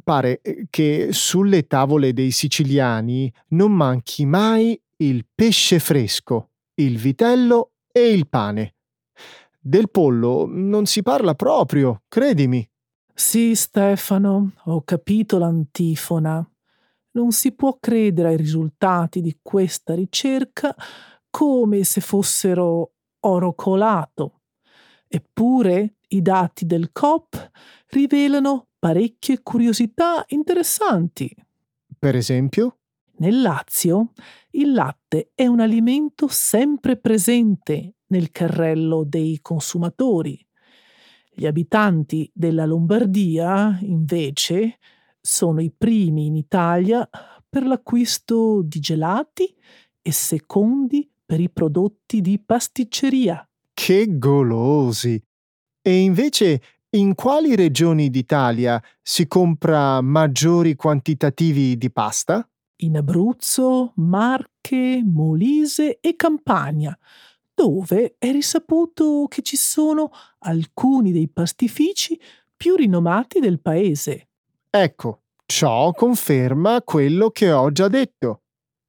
pare 0.03 0.41
che 0.71 1.09
sulle 1.13 1.67
tavole 1.67 2.13
dei 2.13 2.31
siciliani 2.31 3.33
non 3.49 3.73
manchi 3.73 4.25
mai 4.25 4.81
il 4.97 5.27
pesce 5.35 5.79
fresco, 5.79 6.51
il 6.75 6.99
vitello 6.99 7.73
e 7.93 8.11
il 8.11 8.29
pane. 8.29 8.75
Del 9.59 9.91
pollo 9.91 10.47
non 10.49 10.87
si 10.87 11.03
parla 11.03 11.35
proprio, 11.35 12.03
credimi. 12.09 12.67
Sì, 13.13 13.55
Stefano, 13.55 14.53
ho 14.65 14.83
capito 14.83 15.39
l'antifona. 15.39 16.47
Non 17.13 17.33
si 17.33 17.53
può 17.53 17.77
credere 17.79 18.29
ai 18.29 18.37
risultati 18.37 19.21
di 19.21 19.39
questa 19.43 19.95
ricerca 19.95 20.75
come 21.31 21.85
se 21.85 22.01
fossero 22.01 22.93
oro 23.21 23.55
colato. 23.55 24.41
Eppure 25.07 25.97
i 26.09 26.23
dati 26.23 26.67
del 26.67 26.91
COP 26.93 27.51
rivelano 27.89 28.69
parecchie 28.79 29.43
curiosità 29.43 30.25
interessanti. 30.29 31.35
Per 31.99 32.17
esempio? 32.17 32.79
Nel 33.19 33.43
Lazio 33.43 34.13
il 34.53 34.73
latte 34.73 35.33
è 35.35 35.47
un 35.47 35.61
alimento 35.61 36.29
sempre 36.29 36.97
presente 36.97 37.97
nel 38.07 38.31
carrello 38.31 39.05
dei 39.05 39.41
consumatori. 39.43 40.45
Gli 41.33 41.47
abitanti 41.47 42.31
della 42.35 42.65
Lombardia, 42.65 43.79
invece, 43.83 44.79
sono 45.21 45.61
i 45.61 45.71
primi 45.71 46.27
in 46.27 46.35
Italia 46.35 47.09
per 47.49 47.67
l'acquisto 47.67 48.63
di 48.63 48.81
gelati 48.81 49.55
e 50.03 50.13
secondi 50.13 51.10
per 51.31 51.39
i 51.39 51.49
prodotti 51.49 52.21
di 52.21 52.41
pasticceria. 52.45 53.49
Che 53.73 54.19
golosi! 54.19 55.23
E 55.81 56.01
invece 56.01 56.61
in 56.97 57.15
quali 57.15 57.55
regioni 57.55 58.11
d'Italia 58.11 58.83
si 59.01 59.29
compra 59.29 60.01
maggiori 60.01 60.75
quantitativi 60.75 61.79
di 61.79 61.89
pasta? 61.93 62.45
In 62.79 62.97
Abruzzo, 62.97 63.93
Marche, 63.99 65.05
Molise 65.05 66.01
e 66.01 66.17
Campania, 66.17 66.99
dove 67.55 68.17
è 68.19 68.33
risaputo 68.33 69.27
che 69.29 69.43
ci 69.43 69.57
sono 69.57 70.11
alcuni 70.41 71.13
dei 71.13 71.29
pastifici 71.29 72.21
più 72.57 72.75
rinomati 72.75 73.39
del 73.39 73.61
paese. 73.61 74.31
Ecco, 74.69 75.23
ciò 75.47 75.93
conferma 75.93 76.83
quello 76.83 77.31
che 77.31 77.53
ho 77.53 77.71
già 77.71 77.87
detto 77.87 78.41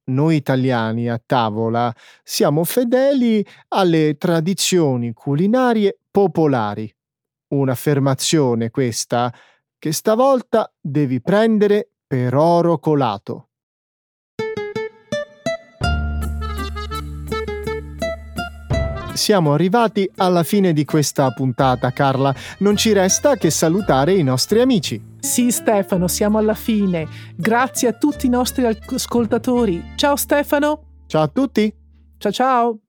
noi 0.04 0.36
italiani 0.36 1.08
a 1.08 1.20
tavola 1.24 1.94
siamo 2.22 2.64
fedeli 2.64 3.46
alle 3.68 4.16
tradizioni 4.16 5.12
culinarie 5.12 5.98
popolari. 6.10 6.92
Un'affermazione 7.48 8.70
questa 8.70 9.32
che 9.78 9.92
stavolta 9.92 10.72
devi 10.80 11.20
prendere 11.20 11.90
per 12.06 12.34
oro 12.34 12.78
colato. 12.78 13.51
Siamo 19.14 19.52
arrivati 19.52 20.10
alla 20.16 20.42
fine 20.42 20.72
di 20.72 20.84
questa 20.84 21.30
puntata, 21.30 21.90
Carla. 21.90 22.34
Non 22.58 22.76
ci 22.76 22.92
resta 22.92 23.36
che 23.36 23.50
salutare 23.50 24.14
i 24.14 24.22
nostri 24.22 24.60
amici. 24.60 25.00
Sì, 25.20 25.50
Stefano, 25.50 26.08
siamo 26.08 26.38
alla 26.38 26.54
fine. 26.54 27.06
Grazie 27.36 27.88
a 27.88 27.92
tutti 27.92 28.26
i 28.26 28.30
nostri 28.30 28.64
ascoltatori. 28.64 29.92
Ciao 29.96 30.16
Stefano. 30.16 31.02
Ciao 31.06 31.22
a 31.22 31.28
tutti. 31.28 31.72
Ciao 32.18 32.32
ciao. 32.32 32.81